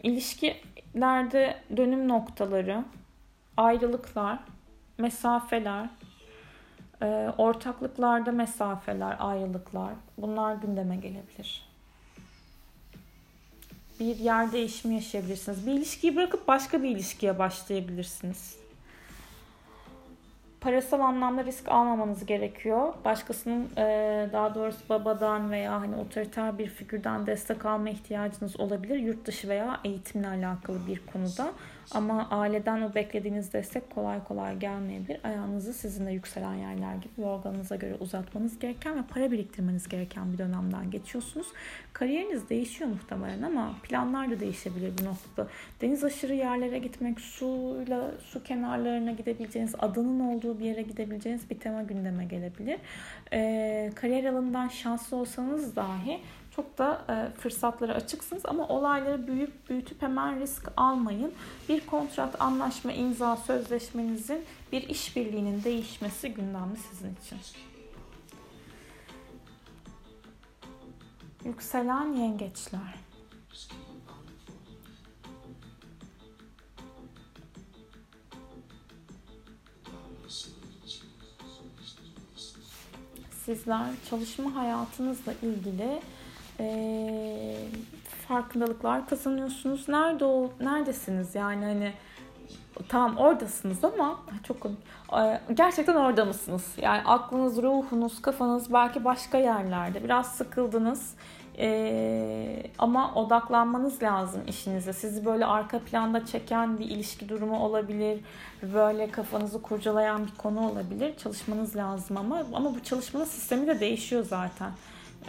İlişkilerde 0.02 1.56
dönüm 1.76 2.08
noktaları, 2.08 2.84
ayrılıklar, 3.56 4.38
mesafeler, 4.98 5.88
e, 7.02 7.06
ortaklıklarda 7.38 8.32
mesafeler, 8.32 9.16
ayrılıklar 9.18 9.92
bunlar 10.18 10.54
gündeme 10.54 10.96
gelebilir. 10.96 11.68
Bir 14.00 14.16
yer 14.16 14.52
değişimi 14.52 14.94
yaşayabilirsiniz. 14.94 15.66
Bir 15.66 15.72
ilişkiyi 15.72 16.16
bırakıp 16.16 16.48
başka 16.48 16.82
bir 16.82 16.88
ilişkiye 16.88 17.38
başlayabilirsiniz 17.38 18.65
parasal 20.60 21.00
anlamda 21.00 21.44
risk 21.44 21.68
almamanız 21.68 22.26
gerekiyor. 22.26 22.94
Başkasının 23.04 23.68
e, 23.76 24.28
daha 24.32 24.54
doğrusu 24.54 24.88
babadan 24.88 25.50
veya 25.50 25.80
hani 25.80 25.96
otoriter 25.96 26.58
bir 26.58 26.66
figürden 26.66 27.26
destek 27.26 27.66
alma 27.66 27.90
ihtiyacınız 27.90 28.60
olabilir. 28.60 28.96
Yurt 28.96 29.26
dışı 29.26 29.48
veya 29.48 29.80
eğitimle 29.84 30.28
alakalı 30.28 30.86
bir 30.86 31.00
konuda. 31.12 31.52
Ama 31.90 32.28
aileden 32.30 32.82
o 32.82 32.94
beklediğiniz 32.94 33.52
destek 33.52 33.90
kolay 33.90 34.24
kolay 34.24 34.58
gelmeyebilir. 34.58 35.20
Ayağınızı 35.24 35.72
sizin 35.72 36.06
de 36.06 36.10
yükselen 36.10 36.54
yerler 36.54 36.94
gibi 36.94 37.20
yorganınıza 37.20 37.76
göre 37.76 37.94
uzatmanız 38.00 38.58
gereken 38.58 38.98
ve 38.98 39.02
para 39.02 39.30
biriktirmeniz 39.30 39.88
gereken 39.88 40.32
bir 40.32 40.38
dönemden 40.38 40.90
geçiyorsunuz. 40.90 41.46
Kariyeriniz 41.92 42.48
değişiyor 42.48 42.90
muhtemelen 42.90 43.42
ama 43.42 43.74
planlar 43.82 44.30
da 44.30 44.40
değişebilir 44.40 44.92
bu 45.00 45.04
noktada. 45.04 45.48
Deniz 45.80 46.04
aşırı 46.04 46.34
yerlere 46.34 46.78
gitmek, 46.78 47.20
suyla 47.20 48.10
su 48.20 48.42
kenarlarına 48.42 49.12
gidebileceğiniz, 49.12 49.74
adanın 49.78 50.20
olduğu 50.20 50.58
bir 50.58 50.64
yere 50.64 50.82
gidebileceğiniz 50.82 51.50
bir 51.50 51.58
tema 51.58 51.82
gündeme 51.82 52.24
gelebilir. 52.24 52.78
Ee, 53.32 53.92
kariyer 53.94 54.24
alanından 54.24 54.68
şanslı 54.68 55.16
olsanız 55.16 55.76
dahi 55.76 56.20
çok 56.56 56.78
da 56.78 57.04
e, 57.08 57.40
fırsatlara 57.40 57.94
açıksınız 57.94 58.46
ama 58.46 58.68
olayları 58.68 59.26
büyüyüp 59.26 59.68
büyütüp 59.70 60.02
hemen 60.02 60.40
risk 60.40 60.68
almayın. 60.76 61.34
Bir 61.68 61.86
kontrat, 61.86 62.40
anlaşma, 62.40 62.92
imza, 62.92 63.36
sözleşmenizin 63.36 64.44
bir 64.72 64.88
işbirliğinin 64.88 65.64
değişmesi 65.64 66.34
gündemli 66.34 66.76
sizin 66.90 67.16
için. 67.24 67.38
Yükselen 71.44 72.12
yengeçler. 72.12 73.06
Sizler 83.44 83.90
çalışma 84.10 84.54
hayatınızla 84.54 85.32
ilgili 85.42 86.00
e, 86.60 87.56
farkındalıklar 88.28 89.08
kazanıyorsunuz. 89.08 89.88
Nerede 89.88 90.24
ol, 90.24 90.48
neredesiniz 90.60 91.34
yani 91.34 91.64
hani 91.64 91.92
tamam 92.88 93.16
oradasınız 93.16 93.84
ama 93.84 94.18
çok 94.42 94.60
komik. 94.60 94.78
Gerçekten 95.54 95.94
orada 95.94 96.24
mısınız? 96.24 96.74
Yani 96.82 97.02
aklınız, 97.04 97.62
ruhunuz, 97.62 98.22
kafanız 98.22 98.72
belki 98.72 99.04
başka 99.04 99.38
yerlerde. 99.38 100.04
Biraz 100.04 100.26
sıkıldınız. 100.26 101.14
Ee, 101.58 102.62
ama 102.78 103.14
odaklanmanız 103.14 104.02
lazım 104.02 104.40
işinize. 104.48 104.92
Sizi 104.92 105.24
böyle 105.24 105.46
arka 105.46 105.78
planda 105.78 106.26
çeken 106.26 106.78
bir 106.78 106.84
ilişki 106.84 107.28
durumu 107.28 107.64
olabilir. 107.64 108.20
Böyle 108.62 109.10
kafanızı 109.10 109.62
kurcalayan 109.62 110.26
bir 110.26 110.34
konu 110.38 110.70
olabilir. 110.70 111.16
Çalışmanız 111.16 111.76
lazım 111.76 112.16
ama 112.16 112.42
ama 112.54 112.74
bu 112.74 112.82
çalışmanın 112.82 113.24
sistemi 113.24 113.66
de 113.66 113.80
değişiyor 113.80 114.24
zaten 114.24 114.70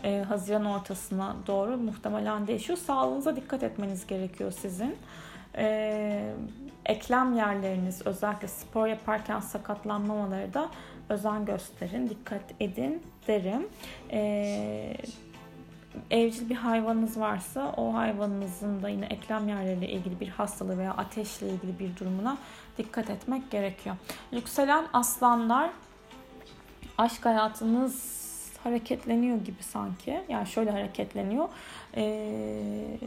e, 0.04 0.24
Haziran 0.28 0.66
ortasına 0.66 1.36
doğru 1.48 1.78
muhtemelen 1.78 2.48
değişiyor. 2.48 2.78
Sağlığınıza 2.78 3.36
dikkat 3.36 3.64
etmeniz 3.64 4.08
gerekiyor 4.08 4.52
sizin. 4.52 4.96
E, 5.58 6.34
eklem 6.86 7.36
yerleriniz 7.36 8.08
özellikle 8.08 8.48
spor 8.48 8.88
yaparken 8.88 9.40
sakatlanmamaları 9.40 10.54
da 10.54 10.70
özen 11.10 11.46
gösterin, 11.46 12.10
dikkat 12.10 12.44
edin 12.60 13.04
derim. 13.28 13.68
E, 14.12 14.98
evcil 16.12 16.50
bir 16.50 16.56
hayvanınız 16.56 17.20
varsa 17.20 17.74
o 17.78 17.94
hayvanınızın 17.94 18.84
da 18.84 18.90
yine 18.90 19.06
eklem 19.06 19.48
yerleriyle 19.48 19.90
ilgili 19.90 20.20
bir 20.20 20.28
hastalığı 20.28 20.78
veya 20.78 20.94
ateşle 20.94 21.50
ilgili 21.50 21.80
bir 21.80 21.98
durumuna 21.98 22.38
dikkat 22.78 23.10
etmek 23.10 23.52
gerekiyor. 23.52 23.96
Yükselen 24.32 24.88
aslanlar 24.94 25.70
aşk 26.98 27.26
hayatınız 27.26 28.27
hareketleniyor 28.64 29.38
gibi 29.38 29.64
sanki. 29.64 30.22
Yani 30.30 30.48
şöyle 30.48 30.72
hareketleniyor. 30.72 31.50
Ee, 31.96 32.98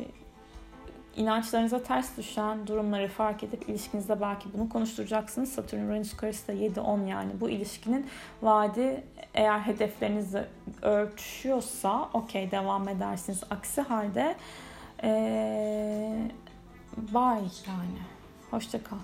inançlarınıza 1.17 1.83
ters 1.83 2.17
düşen 2.17 2.67
durumları 2.67 3.09
fark 3.09 3.43
edip 3.43 3.69
ilişkinizde 3.69 4.21
belki 4.21 4.49
bunu 4.55 4.69
konuşturacaksınız. 4.69 5.53
Satürn 5.53 5.89
Uranüs 5.89 6.17
karesi 6.17 6.49
de 6.49 6.53
7-10 6.53 7.07
yani. 7.07 7.41
Bu 7.41 7.51
ilişkinin 7.51 8.07
vaadi 8.43 9.05
eğer 9.35 9.59
hedeflerinizle 9.59 10.49
örtüşüyorsa 10.83 12.09
okey 12.13 12.51
devam 12.51 12.89
edersiniz. 12.89 13.43
Aksi 13.51 13.81
halde 13.81 14.37
ee, 15.03 16.31
bye 16.97 17.43
yani. 17.67 18.01
Hoşça 18.51 18.83
kal. 18.83 18.97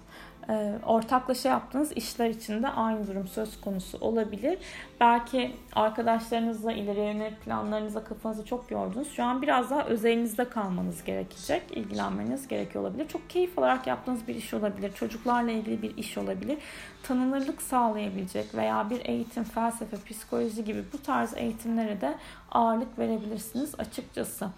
E, 0.48 0.72
ortaklaşa 0.86 1.48
yaptığınız 1.48 1.92
işler 1.92 2.30
için 2.30 2.62
de 2.62 2.68
aynı 2.68 3.06
durum 3.06 3.28
söz 3.28 3.60
konusu 3.60 3.98
olabilir. 3.98 4.58
Belki 5.00 5.52
arkadaşlarınızla 5.72 6.72
ileriye 6.72 7.06
yönelik 7.06 7.44
planlarınıza 7.44 8.04
kafanızı 8.04 8.44
çok 8.44 8.70
yordunuz. 8.70 9.12
Şu 9.12 9.24
an 9.24 9.42
biraz 9.42 9.70
daha 9.70 9.84
özelinizde 9.84 10.48
kalmanız 10.48 11.04
gerekecek. 11.04 11.62
ilgilenmeniz 11.70 12.48
gerekiyor 12.48 12.84
olabilir. 12.84 13.08
Çok 13.08 13.30
keyif 13.30 13.58
alarak 13.58 13.86
yaptığınız 13.86 14.28
bir 14.28 14.34
iş 14.34 14.54
olabilir. 14.54 14.92
Çocuklarla 14.92 15.50
ilgili 15.50 15.82
bir 15.82 15.96
iş 15.96 16.18
olabilir. 16.18 16.58
Tanınırlık 17.08 17.62
sağlayabilecek 17.62 18.54
veya 18.54 18.90
bir 18.90 19.04
eğitim, 19.04 19.44
felsefe, 19.44 19.96
psikoloji 19.96 20.64
gibi 20.64 20.84
bu 20.92 21.02
tarz 21.02 21.34
eğitimlere 21.36 22.00
de 22.00 22.14
ağırlık 22.50 22.98
verebilirsiniz 22.98 23.74
açıkçası. 23.78 24.48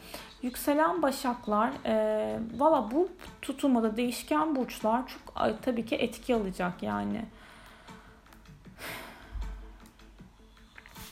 Yükselen 0.42 1.02
başaklar, 1.02 1.70
e, 1.84 2.38
valla 2.58 2.90
bu 2.90 3.08
tutumada 3.42 3.96
değişken 3.96 4.56
burçlar 4.56 5.02
çok 5.06 5.34
tabii 5.62 5.86
ki 5.86 5.94
etki 5.96 6.34
alacak 6.34 6.82
yani. 6.82 7.24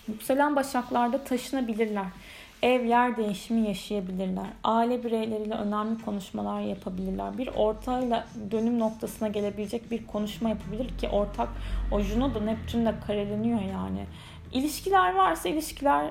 Yükselen 0.08 0.56
başaklarda 0.56 1.24
taşınabilirler. 1.24 2.06
Ev 2.62 2.84
yer 2.84 3.16
değişimi 3.16 3.68
yaşayabilirler. 3.68 4.46
Aile 4.64 5.04
bireyleriyle 5.04 5.54
önemli 5.54 6.02
konuşmalar 6.04 6.60
yapabilirler. 6.60 7.38
Bir 7.38 7.48
ortayla 7.48 8.26
dönüm 8.50 8.78
noktasına 8.78 9.28
gelebilecek 9.28 9.90
bir 9.90 10.06
konuşma 10.06 10.48
yapabilir 10.48 10.98
ki 10.98 11.08
ortak 11.08 11.48
o 11.92 12.00
Juno 12.00 12.34
da 12.34 12.40
Neptün 12.40 12.86
de 12.86 12.94
kareleniyor 13.06 13.60
yani. 13.60 14.06
İlişkiler 14.52 15.14
varsa 15.14 15.48
ilişkiler 15.48 16.10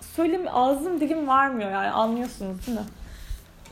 söylemi 0.00 0.50
ağzım 0.50 1.00
dilim 1.00 1.28
varmıyor 1.28 1.70
yani 1.70 1.90
anlıyorsunuz 1.90 2.66
değil 2.66 2.78
mi? 2.78 2.84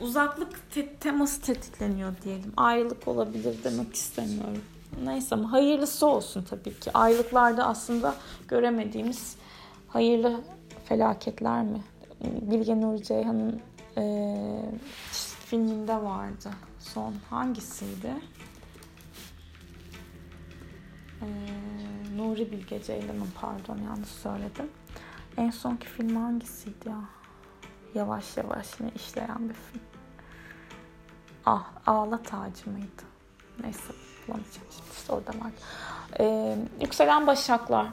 Uzaklık 0.00 0.70
te- 0.74 0.94
teması 0.94 1.40
tetikleniyor 1.42 2.12
diyelim. 2.24 2.52
Ayrılık 2.56 3.08
olabilir 3.08 3.56
demek 3.64 3.94
istemiyorum. 3.94 4.64
Neyse 5.04 5.34
ama 5.34 5.52
hayırlısı 5.52 6.06
olsun 6.06 6.46
tabii 6.50 6.78
ki. 6.80 6.90
Aylıklarda 6.94 7.66
aslında 7.66 8.14
göremediğimiz 8.48 9.36
hayırlı 9.88 10.40
felaketler 10.92 11.62
mi? 11.62 11.80
Bilge 12.22 12.80
Nuri 12.80 13.02
Ceyhan'ın 13.02 13.60
e, 13.96 14.02
filminde 15.46 16.02
vardı. 16.02 16.50
Son 16.78 17.14
hangisiydi? 17.30 18.14
E, 21.22 21.26
Nuri 22.16 22.52
Bilge 22.52 22.82
Ceylan'ın 22.82 23.28
pardon 23.40 23.78
yanlış 23.84 24.08
söyledim. 24.08 24.70
En 25.36 25.50
sonki 25.50 25.86
film 25.88 26.16
hangisiydi 26.16 26.88
ya? 26.88 27.00
Yavaş 27.94 28.36
yavaş 28.36 28.80
yine 28.80 28.90
işleyen 28.94 29.48
bir 29.48 29.54
film. 29.54 29.82
Ah, 31.46 31.64
Ağla 31.86 32.22
Tacı 32.22 32.70
mıydı? 32.70 33.02
Neyse 33.62 33.92
bulamayacağım 34.28 34.66
şimdi 34.70 35.12
orada 35.12 35.44
var. 35.44 35.52
Ee, 36.20 36.56
yükselen 36.80 37.26
başaklar. 37.26 37.86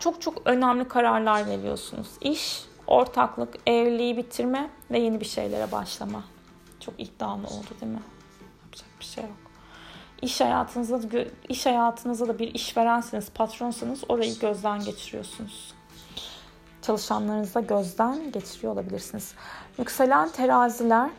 Çok 0.00 0.22
çok 0.22 0.42
önemli 0.44 0.88
kararlar 0.88 1.46
veriyorsunuz. 1.46 2.08
İş, 2.20 2.64
ortaklık, 2.86 3.54
evliliği 3.66 4.16
bitirme 4.16 4.70
ve 4.90 4.98
yeni 4.98 5.20
bir 5.20 5.26
şeylere 5.26 5.72
başlama. 5.72 6.24
Çok 6.80 6.94
iddialı 6.98 7.46
oldu 7.46 7.66
değil 7.80 7.92
mi? 7.92 8.02
Yapacak 8.64 8.88
bir 9.00 9.04
şey 9.04 9.24
yok. 9.24 9.32
İş 10.22 10.40
hayatınızda 10.40 11.24
iş 11.48 11.66
hayatınızda 11.66 12.28
da 12.28 12.38
bir 12.38 12.54
işverenseniz, 12.54 13.30
patronsanız 13.30 14.04
orayı 14.08 14.38
gözden 14.38 14.84
geçiriyorsunuz 14.84 15.76
çalışanlarınızla 16.86 17.60
gözden 17.60 18.32
geçiriyor 18.32 18.72
olabilirsiniz. 18.72 19.34
Yükselen 19.78 20.28
teraziler 20.28 21.10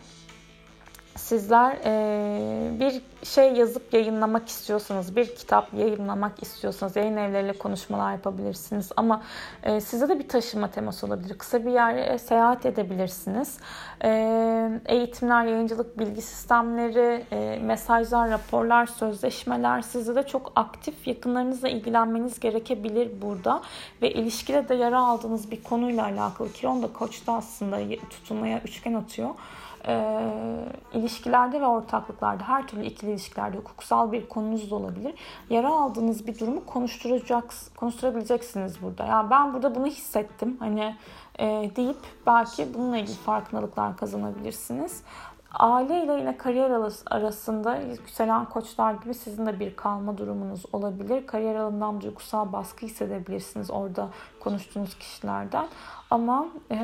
sizler 1.28 1.78
e, 1.86 2.80
bir 2.80 3.02
şey 3.26 3.54
yazıp 3.54 3.94
yayınlamak 3.94 4.48
istiyorsanız, 4.48 5.16
bir 5.16 5.36
kitap 5.36 5.74
yayınlamak 5.74 6.44
istiyorsanız 6.44 6.96
yayın 6.96 7.18
evleriyle 7.18 7.54
konuşmalar 7.54 8.12
yapabilirsiniz. 8.12 8.92
Ama 8.98 9.22
e, 9.64 9.82
size 9.82 10.10
de 10.10 10.20
bir 10.20 10.28
taşıma 10.28 10.72
teması 10.72 11.08
olabilir. 11.08 11.38
Kısa 11.38 11.66
bir 11.66 11.72
yere 11.72 12.18
seyahat 12.18 12.66
edebilirsiniz. 12.66 13.58
E, 14.04 14.10
eğitimler, 14.86 15.46
yayıncılık, 15.46 16.00
bilgi 16.00 16.22
sistemleri, 16.22 17.26
e, 17.32 17.60
mesajlar, 17.64 18.30
raporlar, 18.30 18.86
sözleşmeler 18.86 19.82
size 19.82 20.16
de 20.16 20.24
çok 20.24 20.52
aktif 20.56 21.08
yakınlarınızla 21.08 21.70
ilgilenmeniz 21.70 22.40
gerekebilir 22.40 23.22
burada. 23.22 23.62
Ve 24.02 24.12
ilişkide 24.12 24.70
de 24.70 24.76
yara 24.76 25.00
aldığınız 25.00 25.52
bir 25.52 25.64
konuyla 25.64 26.04
alakalı. 26.04 26.52
Kiron 26.52 26.84
da 26.84 26.94
Koç'ta 26.94 27.34
aslında 27.34 27.80
tutunmaya 28.10 28.60
üçgen 28.60 28.94
atıyor 28.94 29.30
e, 29.88 30.20
ilişkilerde 30.94 31.62
ve 31.62 31.66
ortaklıklarda, 31.66 32.44
her 32.44 32.68
türlü 32.68 32.86
ikili 32.86 33.12
ilişkilerde 33.12 33.58
hukuksal 33.58 34.12
bir 34.12 34.30
konunuz 34.30 34.72
da 34.72 34.76
olabilir. 34.76 35.14
Yara 35.50 35.70
aldığınız 35.70 36.28
bir 36.28 36.40
durumu 36.40 36.66
konuşturacak, 36.66 37.54
konuşturabileceksiniz 37.78 38.82
burada. 38.82 39.04
Ya 39.04 39.10
yani 39.10 39.30
ben 39.30 39.54
burada 39.54 39.76
bunu 39.76 39.86
hissettim. 39.86 40.58
Hani 40.60 40.96
e, 41.40 41.72
deyip 41.76 41.98
belki 42.26 42.74
bununla 42.74 42.98
ilgili 42.98 43.16
farkındalıklar 43.16 43.98
kazanabilirsiniz. 43.98 45.04
Aile 45.54 46.04
ile 46.04 46.14
yine 46.14 46.38
kariyer 46.38 46.72
arasında 47.06 47.76
yükselen 47.76 48.46
koçlar 48.46 48.94
gibi 48.94 49.14
sizin 49.14 49.46
de 49.46 49.60
bir 49.60 49.76
kalma 49.76 50.18
durumunuz 50.18 50.64
olabilir. 50.74 51.28
Kariyer 51.28 51.56
alanından 51.56 52.02
duygusal 52.02 52.52
baskı 52.54 52.86
hissedebilirsiniz 52.86 53.72
orada 53.72 54.10
konuştuğunuz 54.40 54.98
kişilerden. 54.98 55.68
Ama 56.12 56.48
e, 56.72 56.78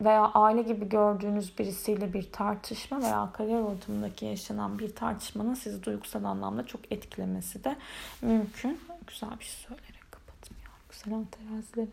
veya 0.00 0.30
aile 0.34 0.62
gibi 0.62 0.88
gördüğünüz 0.88 1.58
birisiyle 1.58 2.12
bir 2.12 2.32
tartışma 2.32 3.02
veya 3.02 3.30
kariyer 3.32 3.60
ortamındaki 3.60 4.24
yaşanan 4.24 4.78
bir 4.78 4.94
tartışmanın 4.94 5.54
sizi 5.54 5.84
duygusal 5.84 6.24
anlamda 6.24 6.66
çok 6.66 6.92
etkilemesi 6.92 7.64
de 7.64 7.76
mümkün. 8.22 8.80
Güzel 9.06 9.30
bir 9.38 9.44
şey 9.44 9.54
söyleyerek 9.68 10.12
kapatım 10.12 10.56
ya. 10.64 10.70
Yükselen 10.84 11.24
terazileri. 11.24 11.88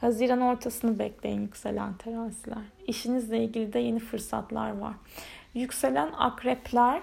Haziran 0.00 0.40
ortasını 0.40 0.98
bekleyin 0.98 1.40
yükselen 1.40 1.94
teraziler. 1.94 2.62
İşinizle 2.86 3.44
ilgili 3.44 3.72
de 3.72 3.78
yeni 3.78 3.98
fırsatlar 3.98 4.78
var. 4.78 4.94
Yükselen 5.54 6.12
akrepler 6.12 7.02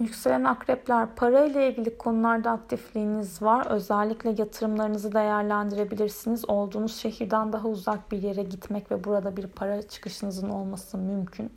Yükselen 0.00 0.44
akrepler 0.44 1.14
para 1.16 1.44
ile 1.44 1.70
ilgili 1.70 1.98
konularda 1.98 2.50
aktifliğiniz 2.50 3.42
var. 3.42 3.66
Özellikle 3.66 4.34
yatırımlarınızı 4.38 5.12
değerlendirebilirsiniz. 5.12 6.48
Olduğunuz 6.48 6.96
şehirden 6.96 7.52
daha 7.52 7.68
uzak 7.68 8.12
bir 8.12 8.22
yere 8.22 8.42
gitmek 8.42 8.90
ve 8.90 9.04
burada 9.04 9.36
bir 9.36 9.46
para 9.46 9.82
çıkışınızın 9.82 10.48
olması 10.48 10.98
mümkün 10.98 11.52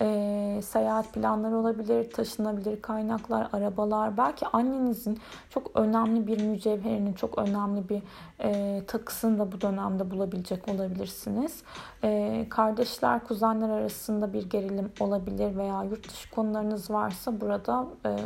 e, 0.00 0.60
seyahat 0.62 1.12
planları 1.12 1.56
olabilir, 1.56 2.10
taşınabilir 2.10 2.82
kaynaklar, 2.82 3.48
arabalar. 3.52 4.16
Belki 4.16 4.46
annenizin 4.46 5.20
çok 5.50 5.70
önemli 5.74 6.26
bir 6.26 6.42
mücevherinin, 6.42 7.12
çok 7.12 7.38
önemli 7.38 7.88
bir 7.88 8.02
e, 8.40 8.82
takısını 8.86 9.38
da 9.38 9.52
bu 9.52 9.60
dönemde 9.60 10.10
bulabilecek 10.10 10.68
olabilirsiniz. 10.68 11.62
E, 12.04 12.46
kardeşler, 12.50 13.24
kuzenler 13.24 13.68
arasında 13.68 14.32
bir 14.32 14.50
gerilim 14.50 14.92
olabilir 15.00 15.56
veya 15.56 15.82
yurt 15.82 16.08
dışı 16.08 16.30
konularınız 16.30 16.90
varsa 16.90 17.40
burada 17.40 17.86
e, 18.06 18.16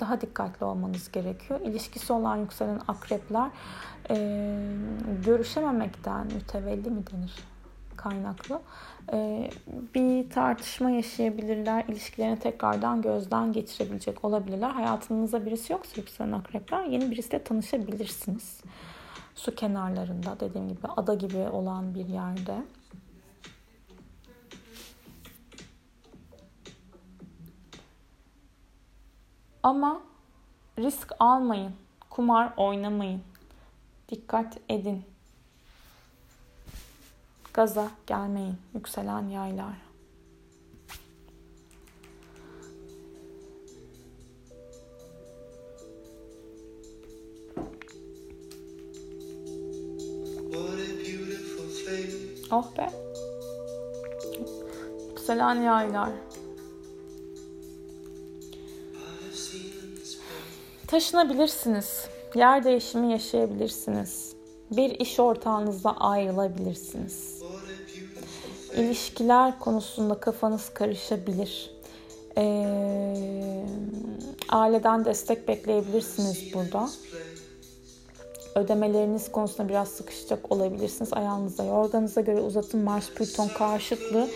daha 0.00 0.20
dikkatli 0.20 0.64
olmanız 0.66 1.12
gerekiyor. 1.12 1.60
İlişkisi 1.60 2.12
olan 2.12 2.36
yükselen 2.36 2.80
akrepler 2.88 3.50
e, 4.10 4.16
görüşememekten 5.24 6.26
mütevelli 6.26 6.90
mi 6.90 7.04
denir? 7.12 7.52
kaynaklı 8.02 8.60
bir 9.94 10.30
tartışma 10.30 10.90
yaşayabilirler. 10.90 11.84
İlişkilerini 11.88 12.38
tekrardan 12.38 13.02
gözden 13.02 13.52
geçirebilecek 13.52 14.24
olabilirler. 14.24 14.70
Hayatınızda 14.70 15.46
birisi 15.46 15.72
yoksa 15.72 16.00
yükselen 16.00 16.32
akrepler 16.32 16.84
yeni 16.84 17.10
birisiyle 17.10 17.44
tanışabilirsiniz. 17.44 18.60
Su 19.34 19.54
kenarlarında 19.54 20.40
dediğim 20.40 20.68
gibi 20.68 20.86
ada 20.96 21.14
gibi 21.14 21.38
olan 21.38 21.94
bir 21.94 22.06
yerde. 22.06 22.56
Ama 29.62 30.00
risk 30.78 31.12
almayın. 31.18 31.72
Kumar 32.10 32.52
oynamayın. 32.56 33.22
Dikkat 34.08 34.58
edin. 34.68 35.11
Gaza 37.54 37.90
gelmeyin 38.06 38.56
yükselen 38.74 39.28
yaylar. 39.28 39.74
Oh 52.50 52.76
be. 52.78 52.90
Yükselen 55.08 55.54
yaylar. 55.54 56.10
Taşınabilirsiniz. 60.86 62.06
Yer 62.34 62.64
değişimi 62.64 63.12
yaşayabilirsiniz. 63.12 64.36
Bir 64.70 64.90
iş 64.90 65.20
ortağınızla 65.20 65.96
ayrılabilirsiniz 66.00 67.31
ilişkiler 68.76 69.58
konusunda 69.58 70.20
kafanız 70.20 70.74
karışabilir. 70.74 71.70
Ee, 72.36 73.64
aileden 74.48 75.04
destek 75.04 75.48
bekleyebilirsiniz 75.48 76.54
burada. 76.54 76.88
Ödemeleriniz 78.54 79.32
konusunda 79.32 79.68
biraz 79.68 79.88
sıkışacak 79.88 80.52
olabilirsiniz. 80.52 81.12
Ayağınıza, 81.12 81.64
yorganıza 81.64 82.20
göre 82.20 82.40
uzatın 82.40 82.80
Mars 82.80 83.10
Plüton 83.10 83.48
karşıtlığı 83.48 84.28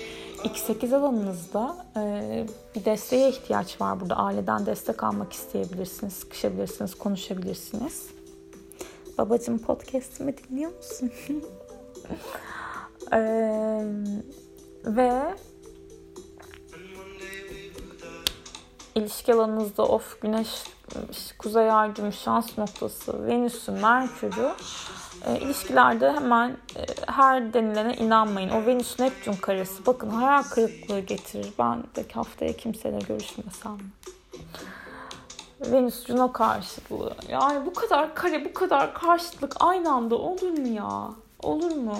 X8 0.44 0.96
alanınızda 0.96 1.76
e, 1.96 2.46
bir 2.74 2.84
desteğe 2.84 3.28
ihtiyaç 3.28 3.80
var 3.80 4.00
burada. 4.00 4.16
Aileden 4.16 4.66
destek 4.66 5.02
almak 5.02 5.32
isteyebilirsiniz, 5.32 6.12
sıkışabilirsiniz, 6.12 6.94
konuşabilirsiniz. 6.94 8.06
Babacım 9.18 9.58
podcast'imi 9.58 10.34
dinliyor 10.38 10.76
musun? 10.76 11.12
Ee, 13.12 13.18
ve 14.84 15.34
ilişki 18.94 19.34
alanınızda 19.34 19.82
of 19.82 20.20
güneş, 20.20 20.48
kuzey 21.38 21.70
ay 21.70 21.96
düğüm, 21.96 22.12
şans 22.12 22.58
noktası, 22.58 23.26
Venüs'ü, 23.26 23.72
Merkür'ü 23.72 24.52
e, 25.26 25.38
ilişkilerde 25.40 26.12
hemen 26.12 26.50
e, 26.50 26.84
her 27.06 27.52
denilene 27.52 27.94
inanmayın. 27.96 28.50
O 28.50 28.66
Venüs 28.66 28.98
Neptün 28.98 29.32
karesi 29.32 29.86
bakın 29.86 30.10
hayal 30.10 30.42
kırıklığı 30.42 31.00
getirir. 31.00 31.52
Ben 31.58 31.82
de 31.82 32.06
haftaya 32.14 32.52
kimseyle 32.52 32.98
görüşmesem. 32.98 33.78
Venüs 35.60 36.06
Juno 36.06 36.32
karşıtlığı. 36.32 37.14
Yani 37.28 37.66
bu 37.66 37.74
kadar 37.74 38.14
kare, 38.14 38.44
bu 38.44 38.54
kadar 38.54 38.94
karşıtlık 38.94 39.54
aynı 39.60 39.92
anda 39.92 40.14
olur 40.14 40.50
mu 40.58 40.68
ya? 40.68 41.10
Olur 41.42 41.76
mu? 41.76 41.98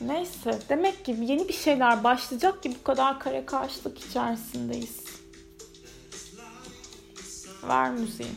Neyse 0.00 0.58
demek 0.68 1.04
ki 1.04 1.16
yeni 1.20 1.48
bir 1.48 1.52
şeyler 1.52 2.04
başlayacak 2.04 2.62
ki 2.62 2.74
bu 2.80 2.84
kadar 2.84 3.20
kare 3.20 3.46
karşılık 3.46 3.98
içerisindeyiz. 3.98 5.04
Ver 7.68 7.90
müziği. 7.90 8.28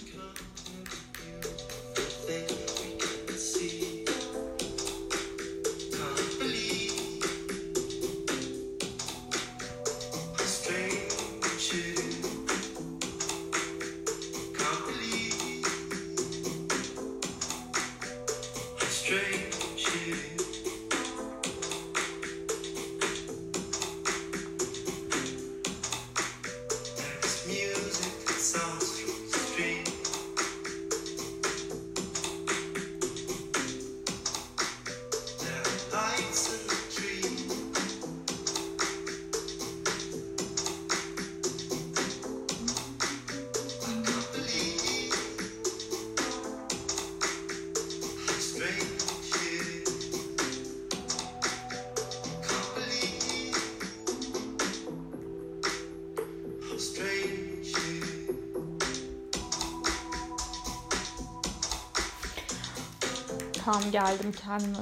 Geldim 63.91 64.33
kendime. 64.45 64.77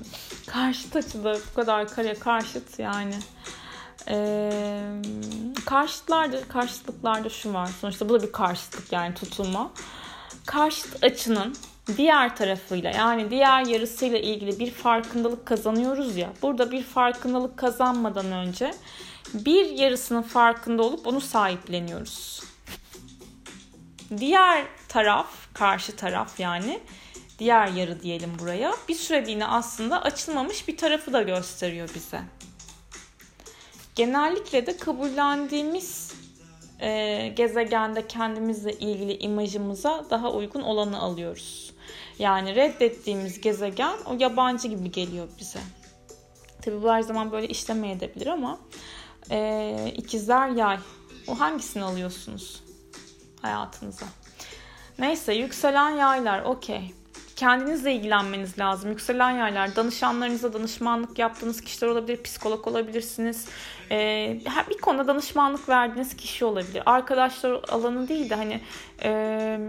Karşıt 0.47 0.95
açıda 0.95 1.37
bu 1.51 1.55
kadar 1.55 1.87
kare 1.87 2.13
karşıt 2.13 2.79
yani. 2.79 3.15
Ee, 4.09 4.51
karşıtlarda, 5.65 6.41
karşıtlıklarda 6.47 7.29
şu 7.29 7.53
var. 7.53 7.69
Sonuçta 7.81 8.09
bu 8.09 8.13
da 8.13 8.27
bir 8.27 8.31
karşıtlık 8.31 8.91
yani 8.91 9.13
tutulma. 9.13 9.71
Karşıt 10.45 11.03
açının 11.03 11.55
diğer 11.97 12.35
tarafıyla 12.35 12.91
yani 12.91 13.29
diğer 13.29 13.65
yarısıyla 13.65 14.17
ilgili 14.17 14.59
bir 14.59 14.71
farkındalık 14.71 15.45
kazanıyoruz 15.45 16.17
ya. 16.17 16.33
Burada 16.41 16.71
bir 16.71 16.83
farkındalık 16.83 17.57
kazanmadan 17.57 18.31
önce 18.31 18.73
bir 19.33 19.69
yarısının 19.69 20.21
farkında 20.21 20.83
olup 20.83 21.07
onu 21.07 21.21
sahipleniyoruz. 21.21 22.43
Diğer 24.17 24.65
taraf, 24.87 25.27
karşı 25.53 25.95
taraf 25.95 26.39
yani 26.39 26.79
diğer 27.39 27.67
yarı 27.67 28.01
diyelim 28.01 28.39
buraya. 28.39 28.73
Bir 28.89 28.95
süreliğine 28.95 29.45
aslında 29.45 30.01
açılmamış 30.01 30.67
bir 30.67 30.77
tarafı 30.77 31.13
da 31.13 31.21
gösteriyor 31.21 31.89
bize. 31.95 32.21
Genellikle 33.95 34.65
de 34.65 34.77
kabullendiğimiz 34.77 36.13
e, 36.81 37.27
gezegende 37.35 38.07
kendimizle 38.07 38.73
ilgili 38.73 39.17
imajımıza 39.17 40.05
daha 40.09 40.31
uygun 40.31 40.61
olanı 40.61 40.99
alıyoruz. 40.99 41.73
Yani 42.19 42.55
reddettiğimiz 42.55 43.41
gezegen 43.41 43.97
o 44.05 44.15
yabancı 44.19 44.67
gibi 44.67 44.91
geliyor 44.91 45.27
bize. 45.39 45.59
Tabii 46.61 46.83
bu 46.83 46.91
her 46.91 47.01
zaman 47.01 47.31
böyle 47.31 47.47
işlemeyebilir 47.47 48.27
ama 48.27 48.59
e, 49.31 49.93
ikizler 49.95 50.49
yay. 50.49 50.77
O 51.27 51.39
hangisini 51.39 51.83
alıyorsunuz 51.83 52.63
hayatınıza? 53.41 54.05
Neyse 54.99 55.33
yükselen 55.33 55.89
yaylar 55.89 56.41
okey. 56.41 56.93
Kendinizle 57.37 57.93
ilgilenmeniz 57.93 58.59
lazım. 58.59 58.89
Yükselen 58.89 59.31
yaylar 59.31 59.75
danışanlarınıza 59.75 60.53
danışmanlık 60.53 61.19
yaptığınız 61.19 61.61
kişiler 61.61 61.87
olabilir. 61.87 62.23
Psikolog 62.23 62.67
olabilirsiniz. 62.67 63.45
Ee, 63.91 64.39
bir 64.69 64.77
konuda 64.77 65.07
danışmanlık 65.07 65.69
verdiğiniz 65.69 66.17
kişi 66.17 66.45
olabilir. 66.45 66.83
Arkadaşlar 66.85 67.59
alanı 67.69 68.07
değil 68.07 68.29
de 68.29 68.35
hani 68.35 68.61
e, 69.03 69.59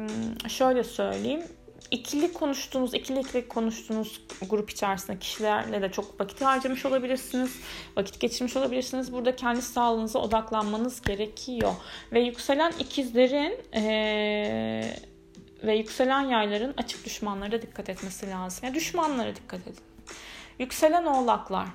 şöyle 0.49 0.85
söyleyeyim 0.85 1.43
ikili 1.91 2.33
konuştuğunuz, 2.33 2.95
ikili 2.95 3.21
ikili 3.21 3.49
konuştuğunuz 3.49 4.21
grup 4.51 4.71
içerisinde 4.71 5.19
kişilerle 5.19 5.83
de 5.83 5.93
çok 5.93 6.21
vakit 6.21 6.41
harcamış 6.41 6.87
olabilirsiniz. 6.87 7.57
Vakit 7.97 8.21
geçirmiş 8.21 8.57
olabilirsiniz. 8.57 9.13
Burada 9.13 9.37
kendi 9.37 9.63
sağlığınıza 9.63 10.19
odaklanmanız 10.19 11.03
gerekiyor. 11.03 11.73
Ve 12.13 12.21
yükselen 12.21 12.73
ikizlerin 12.79 13.61
ee, 13.75 14.95
ve 15.63 15.77
yükselen 15.77 16.21
yayların 16.21 16.75
açık 16.77 17.05
düşmanlara 17.05 17.63
dikkat 17.63 17.89
etmesi 17.89 18.31
lazım. 18.31 18.61
Yani 18.65 18.75
düşmanlara 18.75 19.37
dikkat 19.37 19.61
edin. 19.61 19.83
Yükselen 20.59 21.05
oğlaklar 21.05 21.67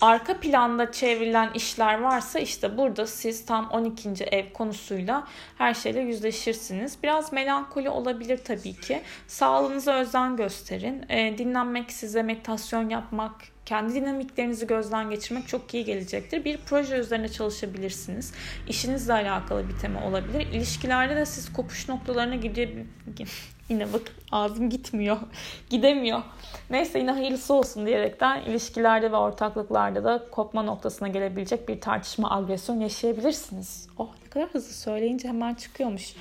arka 0.00 0.40
planda 0.40 0.92
çevrilen 0.92 1.50
işler 1.54 2.00
varsa 2.00 2.38
işte 2.38 2.78
burada 2.78 3.06
siz 3.06 3.46
tam 3.46 3.70
12. 3.70 4.24
ev 4.24 4.52
konusuyla 4.52 5.26
her 5.58 5.74
şeyle 5.74 6.00
yüzleşirsiniz. 6.00 6.98
Biraz 7.02 7.32
melankoli 7.32 7.90
olabilir 7.90 8.40
tabii 8.44 8.74
ki. 8.74 9.02
Sağlığınıza 9.26 9.94
özen 9.94 10.36
gösterin. 10.36 11.04
E, 11.08 11.38
dinlenmek 11.38 11.92
size 11.92 12.22
meditasyon 12.22 12.88
yapmak, 12.88 13.34
kendi 13.66 13.94
dinamiklerinizi 13.94 14.66
gözden 14.66 15.10
geçirmek 15.10 15.48
çok 15.48 15.74
iyi 15.74 15.84
gelecektir. 15.84 16.44
Bir 16.44 16.58
proje 16.66 16.96
üzerine 16.96 17.28
çalışabilirsiniz. 17.28 18.34
İşinizle 18.68 19.12
alakalı 19.12 19.68
bir 19.68 19.78
tema 19.78 20.04
olabilir. 20.04 20.46
İlişkilerde 20.52 21.16
de 21.16 21.26
siz 21.26 21.52
kopuş 21.52 21.88
noktalarına 21.88 22.34
gidiyor. 22.34 22.68
Yine 23.68 23.92
bak 23.92 24.02
ağzım 24.32 24.70
gitmiyor. 24.70 25.16
Gidemiyor. 25.70 26.22
Neyse 26.70 26.98
yine 26.98 27.10
hayırlısı 27.10 27.54
olsun 27.54 27.86
diyerekten 27.86 28.42
ilişkilerde 28.42 29.12
ve 29.12 29.16
ortaklıklarda 29.16 30.04
da 30.04 30.26
kopma 30.30 30.62
noktasına 30.62 31.08
gelebilecek 31.08 31.68
bir 31.68 31.80
tartışma, 31.80 32.30
agresyon 32.30 32.80
yaşayabilirsiniz. 32.80 33.88
Oh 33.98 34.08
ne 34.24 34.30
kadar 34.30 34.48
hızlı 34.48 34.72
söyleyince 34.72 35.28
hemen 35.28 35.54
çıkıyormuş. 35.54 36.14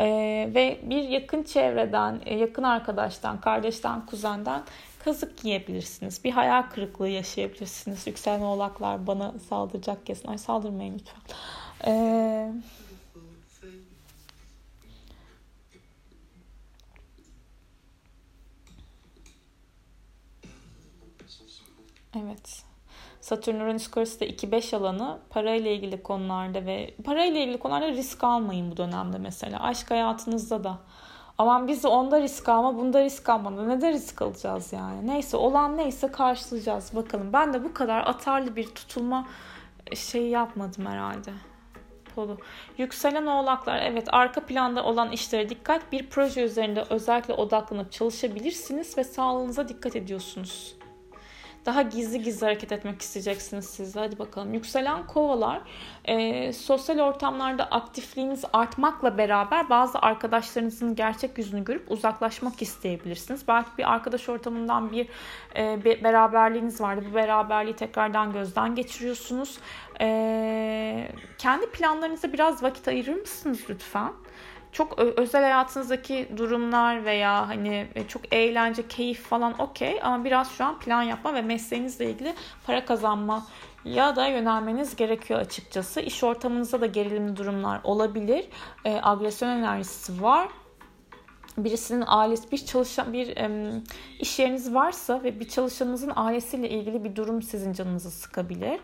Ee, 0.00 0.50
ve 0.54 0.80
bir 0.82 1.02
yakın 1.02 1.42
çevreden, 1.42 2.20
yakın 2.26 2.62
arkadaştan, 2.62 3.40
kardeşten, 3.40 4.06
kuzenden 4.06 4.62
kazık 5.04 5.44
yiyebilirsiniz. 5.44 6.24
Bir 6.24 6.30
hayal 6.30 6.62
kırıklığı 6.62 7.08
yaşayabilirsiniz. 7.08 8.06
Yükselen 8.06 8.40
oğlaklar 8.40 9.06
bana 9.06 9.34
saldıracak 9.48 10.06
kesin. 10.06 10.28
Ay 10.28 10.38
saldırmayın 10.38 10.94
lütfen. 10.94 11.20
Ee, 11.86 12.52
Evet. 22.16 22.62
Satürn 23.20 23.60
Uranüs 23.60 23.90
karısı 23.90 24.20
da 24.20 24.24
2-5 24.24 24.76
alanı 24.76 25.18
parayla 25.30 25.70
ilgili 25.70 26.02
konularda 26.02 26.66
ve 26.66 26.94
parayla 27.04 27.40
ilgili 27.40 27.58
konularda 27.58 27.88
risk 27.88 28.24
almayın 28.24 28.70
bu 28.70 28.76
dönemde 28.76 29.18
mesela. 29.18 29.60
Aşk 29.60 29.90
hayatınızda 29.90 30.64
da. 30.64 30.78
Aman 31.38 31.68
biz 31.68 31.84
onda 31.84 32.20
risk 32.20 32.48
alma, 32.48 32.76
bunda 32.76 33.04
risk 33.04 33.28
alma. 33.28 33.50
Ne 33.50 33.80
de 33.80 33.92
risk 33.92 34.22
alacağız 34.22 34.72
yani. 34.72 35.06
Neyse 35.06 35.36
olan 35.36 35.76
neyse 35.76 36.12
karşılayacağız 36.12 36.96
bakalım. 36.96 37.32
Ben 37.32 37.54
de 37.54 37.64
bu 37.64 37.74
kadar 37.74 38.00
atarlı 38.06 38.56
bir 38.56 38.66
tutulma 38.66 39.26
şey 39.94 40.28
yapmadım 40.28 40.86
herhalde. 40.86 41.30
Polu. 42.14 42.38
Yükselen 42.78 43.26
oğlaklar 43.26 43.82
evet 43.82 44.08
arka 44.12 44.40
planda 44.40 44.84
olan 44.84 45.12
işlere 45.12 45.48
dikkat. 45.48 45.92
Bir 45.92 46.10
proje 46.10 46.42
üzerinde 46.42 46.84
özellikle 46.90 47.34
odaklanıp 47.34 47.92
çalışabilirsiniz 47.92 48.98
ve 48.98 49.04
sağlığınıza 49.04 49.68
dikkat 49.68 49.96
ediyorsunuz. 49.96 50.74
Daha 51.66 51.82
gizli 51.82 52.22
gizli 52.22 52.46
hareket 52.46 52.72
etmek 52.72 53.02
isteyeceksiniz 53.02 53.64
siz 53.64 53.94
de. 53.94 53.98
Hadi 53.98 54.18
bakalım. 54.18 54.54
Yükselen 54.54 55.06
kovalar 55.06 55.60
e, 56.04 56.52
sosyal 56.52 56.98
ortamlarda 56.98 57.64
aktifliğiniz 57.64 58.44
artmakla 58.52 59.18
beraber 59.18 59.70
bazı 59.70 59.98
arkadaşlarınızın 59.98 60.94
gerçek 60.94 61.38
yüzünü 61.38 61.64
görüp 61.64 61.90
uzaklaşmak 61.90 62.62
isteyebilirsiniz. 62.62 63.48
Belki 63.48 63.68
bir 63.78 63.92
arkadaş 63.92 64.28
ortamından 64.28 64.92
bir 64.92 65.08
e, 65.56 65.84
beraberliğiniz 65.84 66.80
vardı. 66.80 67.04
Bu 67.10 67.14
beraberliği 67.14 67.76
tekrardan 67.76 68.32
gözden 68.32 68.74
geçiriyorsunuz. 68.74 69.58
E, 70.00 71.08
kendi 71.38 71.70
planlarınıza 71.70 72.32
biraz 72.32 72.62
vakit 72.62 72.88
ayırır 72.88 73.20
mısınız 73.20 73.60
lütfen? 73.70 74.12
Çok 74.74 74.98
özel 74.98 75.42
hayatınızdaki 75.42 76.28
durumlar 76.36 77.04
veya 77.04 77.48
hani 77.48 77.88
e, 77.94 78.08
çok 78.08 78.34
eğlence, 78.34 78.88
keyif 78.88 79.22
falan 79.22 79.60
okey 79.60 80.00
ama 80.02 80.24
biraz 80.24 80.50
şu 80.50 80.64
an 80.64 80.78
plan 80.78 81.02
yapma 81.02 81.34
ve 81.34 81.42
mesleğinizle 81.42 82.10
ilgili 82.10 82.34
para 82.66 82.84
kazanma 82.84 83.46
ya 83.84 84.16
da 84.16 84.26
yönelmeniz 84.26 84.96
gerekiyor 84.96 85.40
açıkçası. 85.40 86.00
İş 86.00 86.24
ortamınızda 86.24 86.80
da 86.80 86.86
gerilimli 86.86 87.36
durumlar 87.36 87.80
olabilir. 87.84 88.44
E, 88.84 89.00
agresyon 89.02 89.48
enerjisi 89.48 90.22
var 90.22 90.48
birisinin 91.58 92.04
ailesi 92.06 92.52
bir 92.52 92.66
çalışan 92.66 93.12
bir 93.12 93.36
e, 93.36 93.72
iş 94.18 94.38
yeriniz 94.38 94.74
varsa 94.74 95.22
ve 95.22 95.40
bir 95.40 95.48
çalışanınızın 95.48 96.12
ailesiyle 96.16 96.70
ilgili 96.70 97.04
bir 97.04 97.16
durum 97.16 97.42
sizin 97.42 97.72
canınızı 97.72 98.10
sıkabilir. 98.10 98.80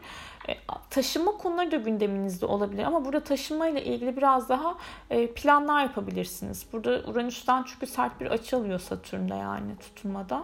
E, 0.48 0.52
taşıma 0.90 1.32
konuları 1.32 1.70
da 1.70 1.76
gündeminizde 1.76 2.46
olabilir 2.46 2.84
ama 2.84 3.04
burada 3.04 3.24
taşıma 3.24 3.68
ile 3.68 3.84
ilgili 3.84 4.16
biraz 4.16 4.48
daha 4.48 4.74
e, 5.10 5.32
planlar 5.32 5.82
yapabilirsiniz. 5.82 6.66
Burada 6.72 7.02
Uranüs'ten 7.10 7.62
çünkü 7.62 7.86
sert 7.86 8.20
bir 8.20 8.26
açı 8.26 8.56
alıyor 8.56 8.78
Satürn'de 8.78 9.34
yani 9.34 9.76
tutulmada. 9.78 10.42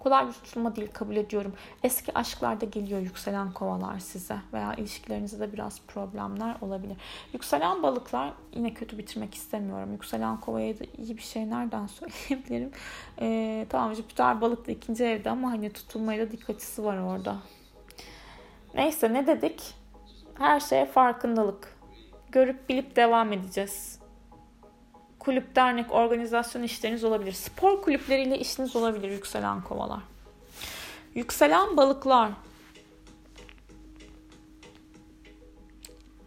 Kolay 0.00 0.26
bir 0.28 0.32
tutulma 0.32 0.76
değil 0.76 0.88
kabul 0.92 1.16
ediyorum. 1.16 1.52
Eski 1.82 2.18
aşklarda 2.18 2.64
geliyor 2.64 3.00
yükselen 3.00 3.52
kovalar 3.52 3.98
size 3.98 4.36
veya 4.52 4.74
ilişkilerinizde 4.74 5.40
de 5.40 5.52
biraz 5.52 5.80
problemler 5.80 6.56
olabilir. 6.60 6.96
Yükselen 7.32 7.82
balıklar 7.82 8.32
yine 8.52 8.74
kötü 8.74 8.98
bitirmek 8.98 9.34
istemiyorum. 9.34 9.92
Yükselen 9.92 10.40
kovaya 10.40 10.78
da 10.78 10.84
iyi 10.98 11.16
bir 11.16 11.22
şey 11.22 11.50
nereden 11.50 11.86
söyleyebilirim? 11.86 12.70
Ee, 13.20 13.66
tamam 13.68 13.94
Jüpiter 13.94 14.40
balık 14.40 14.66
da 14.66 14.72
ikinci 14.72 15.04
evde 15.04 15.30
ama 15.30 15.50
hani 15.50 15.72
tutulmaya 15.72 16.26
da 16.26 16.30
dikkatisi 16.30 16.84
var 16.84 16.98
orada. 16.98 17.36
Neyse 18.74 19.12
ne 19.12 19.26
dedik? 19.26 19.74
Her 20.38 20.60
şeye 20.60 20.86
farkındalık. 20.86 21.76
Görüp 22.32 22.68
bilip 22.68 22.96
devam 22.96 23.32
edeceğiz. 23.32 23.99
Kulüp, 25.20 25.56
dernek, 25.56 25.92
organizasyon 25.92 26.62
işleriniz 26.62 27.04
olabilir. 27.04 27.32
Spor 27.32 27.82
kulüpleriyle 27.82 28.38
işiniz 28.38 28.76
olabilir 28.76 29.10
yükselen 29.10 29.62
kovalar. 29.62 30.00
Yükselen 31.14 31.76
balıklar. 31.76 32.30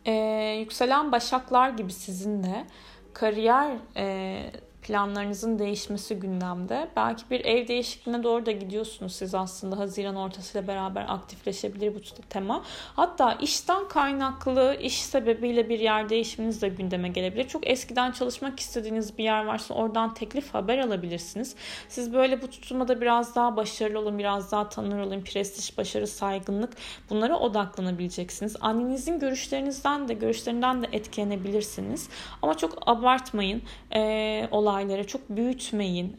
Ee, 0.06 0.12
yükselen 0.60 1.12
başaklar 1.12 1.70
gibi 1.70 1.94
sizin 1.94 2.44
de 2.44 2.66
kariyer 3.14 3.72
e, 3.98 4.52
planlarınızın 4.84 5.60
değişmesi 5.60 6.16
gündemde. 6.16 6.88
Belki 6.96 7.24
bir 7.32 7.46
ev 7.46 7.68
değişikliğine 7.68 8.24
doğru 8.24 8.46
da 8.46 8.52
gidiyorsunuz 8.52 9.16
siz 9.16 9.36
aslında. 9.36 9.80
Haziran 9.80 10.16
ortasıyla 10.16 10.68
beraber 10.68 11.06
aktifleşebilir 11.08 11.96
bu 11.96 12.00
tema. 12.30 12.64
Hatta 12.96 13.34
işten 13.34 13.88
kaynaklı 13.88 14.78
iş 14.82 15.02
sebebiyle 15.02 15.70
bir 15.70 15.80
yer 15.80 16.10
değişiminiz 16.10 16.62
de 16.62 16.70
gündeme 16.70 17.10
gelebilir. 17.10 17.48
Çok 17.48 17.68
eskiden 17.68 18.12
çalışmak 18.12 18.60
istediğiniz 18.60 19.18
bir 19.18 19.24
yer 19.24 19.46
varsa 19.46 19.74
oradan 19.74 20.14
teklif 20.14 20.54
haber 20.54 20.78
alabilirsiniz. 20.78 21.56
Siz 21.90 22.14
böyle 22.14 22.42
bu 22.42 22.50
tutulmada 22.50 23.02
biraz 23.02 23.36
daha 23.36 23.58
başarılı 23.58 24.00
olun, 24.00 24.20
biraz 24.20 24.52
daha 24.52 24.70
tanınır 24.70 25.00
olun, 25.00 25.22
prestij, 25.22 25.78
başarı, 25.78 26.08
saygınlık 26.08 26.74
bunlara 27.10 27.40
odaklanabileceksiniz. 27.40 28.56
Annenizin 28.62 29.20
görüşlerinizden 29.20 30.08
de 30.08 30.14
görüşlerinden 30.14 30.82
de 30.82 30.88
etkilenebilirsiniz. 30.92 32.10
Ama 32.42 32.58
çok 32.58 32.78
abartmayın 32.86 33.62
e, 33.96 34.48
olayları, 34.74 35.08
çok 35.08 35.30
büyütmeyin. 35.30 36.16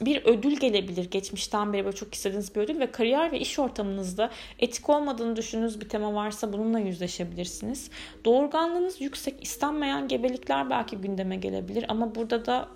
Bir 0.00 0.24
ödül 0.24 0.56
gelebilir 0.56 1.10
geçmişten 1.10 1.72
beri 1.72 1.84
böyle 1.84 1.96
çok 1.96 2.14
istediğiniz 2.14 2.54
bir 2.54 2.60
ödül 2.60 2.80
ve 2.80 2.90
kariyer 2.90 3.32
ve 3.32 3.40
iş 3.40 3.58
ortamınızda 3.58 4.30
etik 4.58 4.88
olmadığını 4.90 5.36
düşündüğünüz 5.36 5.80
bir 5.80 5.88
tema 5.88 6.14
varsa 6.14 6.52
bununla 6.52 6.78
yüzleşebilirsiniz. 6.78 7.90
Doğurganlığınız 8.24 9.00
yüksek 9.00 9.42
istenmeyen 9.42 10.08
gebelikler 10.08 10.70
belki 10.70 10.96
gündeme 10.96 11.36
gelebilir 11.36 11.84
ama 11.88 12.14
burada 12.14 12.46
da 12.46 12.68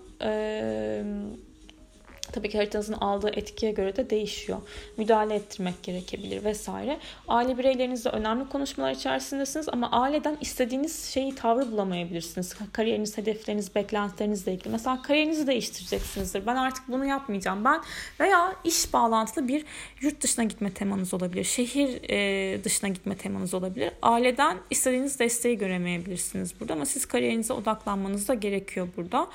Tabii 2.32 2.48
ki 2.48 2.58
haritanızın 2.58 2.92
aldığı 2.92 3.30
etkiye 3.30 3.72
göre 3.72 3.96
de 3.96 4.10
değişiyor. 4.10 4.58
Müdahale 4.96 5.34
ettirmek 5.34 5.82
gerekebilir 5.82 6.44
vesaire. 6.44 6.98
Aile 7.28 7.58
bireylerinizle 7.58 8.10
önemli 8.10 8.48
konuşmalar 8.48 8.92
içerisindesiniz 8.92 9.68
ama 9.68 9.90
aileden 9.90 10.38
istediğiniz 10.40 11.04
şeyi 11.04 11.34
tavrı 11.34 11.72
bulamayabilirsiniz. 11.72 12.56
Kariyeriniz, 12.72 13.18
hedefleriniz, 13.18 13.74
beklentilerinizle 13.74 14.52
ilgili. 14.52 14.68
Mesela 14.68 15.02
kariyerinizi 15.02 15.46
değiştireceksinizdir. 15.46 16.46
Ben 16.46 16.56
artık 16.56 16.88
bunu 16.88 17.06
yapmayacağım. 17.06 17.64
Ben 17.64 17.80
veya 18.20 18.54
iş 18.64 18.92
bağlantılı 18.92 19.48
bir 19.48 19.64
yurt 20.00 20.20
dışına 20.22 20.44
gitme 20.44 20.70
temanız 20.72 21.14
olabilir. 21.14 21.44
Şehir 21.44 22.10
e, 22.10 22.64
dışına 22.64 22.88
gitme 22.90 23.16
temanız 23.16 23.54
olabilir. 23.54 23.92
Aileden 24.02 24.58
istediğiniz 24.70 25.18
desteği 25.18 25.58
göremeyebilirsiniz 25.58 26.60
burada 26.60 26.72
ama 26.72 26.86
siz 26.86 27.06
kariyerinize 27.06 27.52
odaklanmanız 27.52 28.28
da 28.28 28.34
gerekiyor 28.34 28.88
burada. 28.96 29.28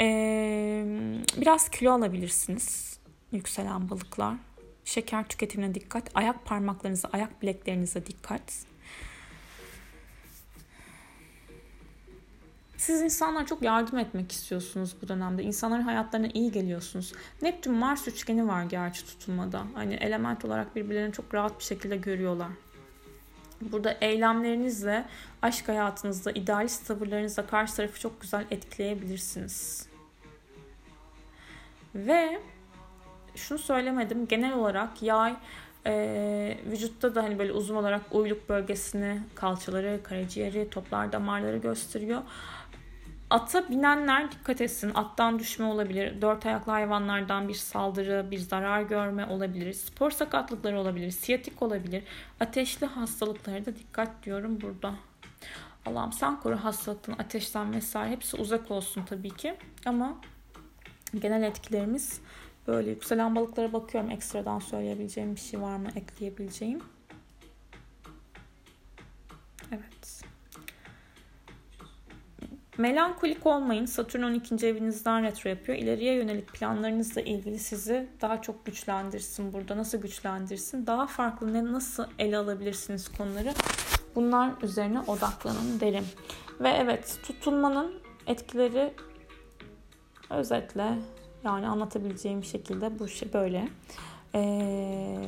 E, 0.00 0.06
biraz 1.36 1.68
kilo 1.68 1.92
alabilirsiniz 1.92 2.41
yapabilirsiniz. 2.42 2.98
Yükselen 3.32 3.90
balıklar. 3.90 4.36
Şeker 4.84 5.28
tüketimine 5.28 5.74
dikkat. 5.74 6.10
Ayak 6.14 6.44
parmaklarınıza, 6.44 7.08
ayak 7.12 7.42
bileklerinize 7.42 8.06
dikkat. 8.06 8.66
Siz 12.76 13.00
insanlar 13.00 13.46
çok 13.46 13.62
yardım 13.62 13.98
etmek 13.98 14.32
istiyorsunuz 14.32 14.96
bu 15.02 15.08
dönemde. 15.08 15.42
İnsanların 15.42 15.82
hayatlarına 15.82 16.26
iyi 16.34 16.52
geliyorsunuz. 16.52 17.12
Neptün 17.42 17.74
Mars 17.74 18.08
üçgeni 18.08 18.48
var 18.48 18.64
gerçi 18.64 19.06
tutulmada. 19.06 19.62
Hani 19.74 19.94
element 19.94 20.44
olarak 20.44 20.76
birbirlerini 20.76 21.12
çok 21.12 21.34
rahat 21.34 21.58
bir 21.58 21.64
şekilde 21.64 21.96
görüyorlar. 21.96 22.48
Burada 23.60 23.92
eylemlerinizle, 24.00 25.04
aşk 25.42 25.68
hayatınızda, 25.68 26.32
idealist 26.32 26.86
tavırlarınızla 26.86 27.46
karşı 27.46 27.74
tarafı 27.74 28.00
çok 28.00 28.20
güzel 28.20 28.46
etkileyebilirsiniz. 28.50 29.91
Ve 31.94 32.40
şunu 33.34 33.58
söylemedim 33.58 34.28
genel 34.28 34.52
olarak 34.52 35.02
yay 35.02 35.36
e, 35.86 36.58
vücutta 36.70 37.14
da 37.14 37.22
hani 37.22 37.38
böyle 37.38 37.52
uzun 37.52 37.76
olarak 37.76 38.02
uyluk 38.10 38.48
bölgesini, 38.48 39.20
kalçaları, 39.34 40.00
karaciğeri, 40.02 40.70
toplar, 40.70 41.12
damarları 41.12 41.56
gösteriyor. 41.56 42.22
Ata 43.30 43.68
binenler 43.68 44.32
dikkat 44.32 44.60
etsin. 44.60 44.92
Attan 44.94 45.38
düşme 45.38 45.66
olabilir. 45.66 46.22
Dört 46.22 46.46
ayaklı 46.46 46.72
hayvanlardan 46.72 47.48
bir 47.48 47.54
saldırı, 47.54 48.30
bir 48.30 48.38
zarar 48.38 48.82
görme 48.82 49.26
olabilir. 49.26 49.72
Spor 49.72 50.10
sakatlıkları 50.10 50.80
olabilir. 50.80 51.10
Siyatik 51.10 51.62
olabilir. 51.62 52.04
Ateşli 52.40 52.86
hastalıklara 52.86 53.66
da 53.66 53.76
dikkat 53.76 54.22
diyorum 54.22 54.60
burada. 54.60 54.94
Allah'ım 55.86 56.12
sen 56.12 56.40
koru 56.40 56.56
hastalıktan, 56.56 57.12
ateşten 57.12 57.74
vesaire. 57.74 58.10
Hepsi 58.10 58.36
uzak 58.36 58.70
olsun 58.70 59.04
tabii 59.04 59.36
ki. 59.36 59.54
Ama 59.86 60.16
genel 61.20 61.42
etkilerimiz 61.42 62.20
böyle. 62.66 62.90
Yükselen 62.90 63.36
balıklara 63.36 63.72
bakıyorum. 63.72 64.10
Ekstradan 64.10 64.58
söyleyebileceğim 64.58 65.34
bir 65.34 65.40
şey 65.40 65.60
var 65.60 65.76
mı? 65.76 65.88
Ekleyebileceğim. 65.96 66.80
Evet. 69.72 70.22
Melankolik 72.78 73.46
olmayın. 73.46 73.86
Satürn 73.86 74.22
12. 74.22 74.66
evinizden 74.66 75.22
retro 75.22 75.50
yapıyor. 75.50 75.78
İleriye 75.78 76.14
yönelik 76.14 76.52
planlarınızla 76.52 77.20
ilgili 77.20 77.58
sizi 77.58 78.08
daha 78.20 78.42
çok 78.42 78.66
güçlendirsin 78.66 79.52
burada. 79.52 79.76
Nasıl 79.76 79.98
güçlendirsin? 79.98 80.86
Daha 80.86 81.06
farklı 81.06 81.52
ne 81.52 81.72
nasıl 81.72 82.04
ele 82.18 82.36
alabilirsiniz 82.36 83.08
konuları? 83.08 83.52
Bunlar 84.14 84.62
üzerine 84.62 85.00
odaklanın 85.00 85.80
derim. 85.80 86.04
Ve 86.60 86.68
evet 86.68 87.18
tutulmanın 87.22 87.94
etkileri 88.26 88.92
Özetle 90.32 90.98
yani 91.44 91.68
anlatabileceğim 91.68 92.44
şekilde 92.44 92.98
bu 92.98 93.08
şey 93.08 93.32
böyle. 93.32 93.68
Ee, 94.34 95.22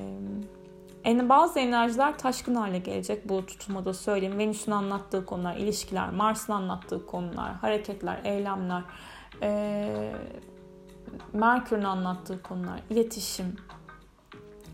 bazı 1.29 1.59
enerjiler 1.59 2.19
taşkın 2.19 2.55
hale 2.55 2.79
gelecek 2.79 3.29
bu 3.29 3.47
tutulmada 3.47 3.95
söyleyeyim. 3.95 4.39
Venüs'ün 4.39 4.73
anlattığı 4.73 5.27
konular, 5.27 5.57
ilişkiler, 5.57 6.11
Mars'ın 6.11 6.53
anlattığı 6.53 7.07
konular, 7.07 7.55
hareketler, 7.55 8.21
eylemler, 8.25 8.83
ee, 9.43 10.13
Merkür'ün 11.33 11.85
anlattığı 11.85 12.43
konular, 12.43 12.81
iletişim. 12.91 13.57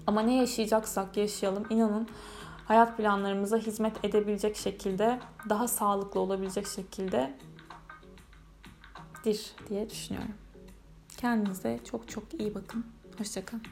Ama 0.07 0.21
ne 0.21 0.37
yaşayacaksak 0.37 1.17
yaşayalım. 1.17 1.67
İnanın 1.71 2.09
hayat 2.65 2.97
planlarımıza 2.97 3.57
hizmet 3.57 4.05
edebilecek 4.05 4.57
şekilde, 4.57 5.19
daha 5.49 5.69
sağlıklı 5.69 6.21
olabilecek 6.21 6.67
şekilde 6.67 7.35
dir 9.25 9.51
diye 9.69 9.91
düşünüyorum. 9.91 10.35
Kendinize 11.17 11.81
çok 11.91 12.09
çok 12.09 12.41
iyi 12.41 12.55
bakın. 12.55 12.87
Hoşçakalın. 13.19 13.63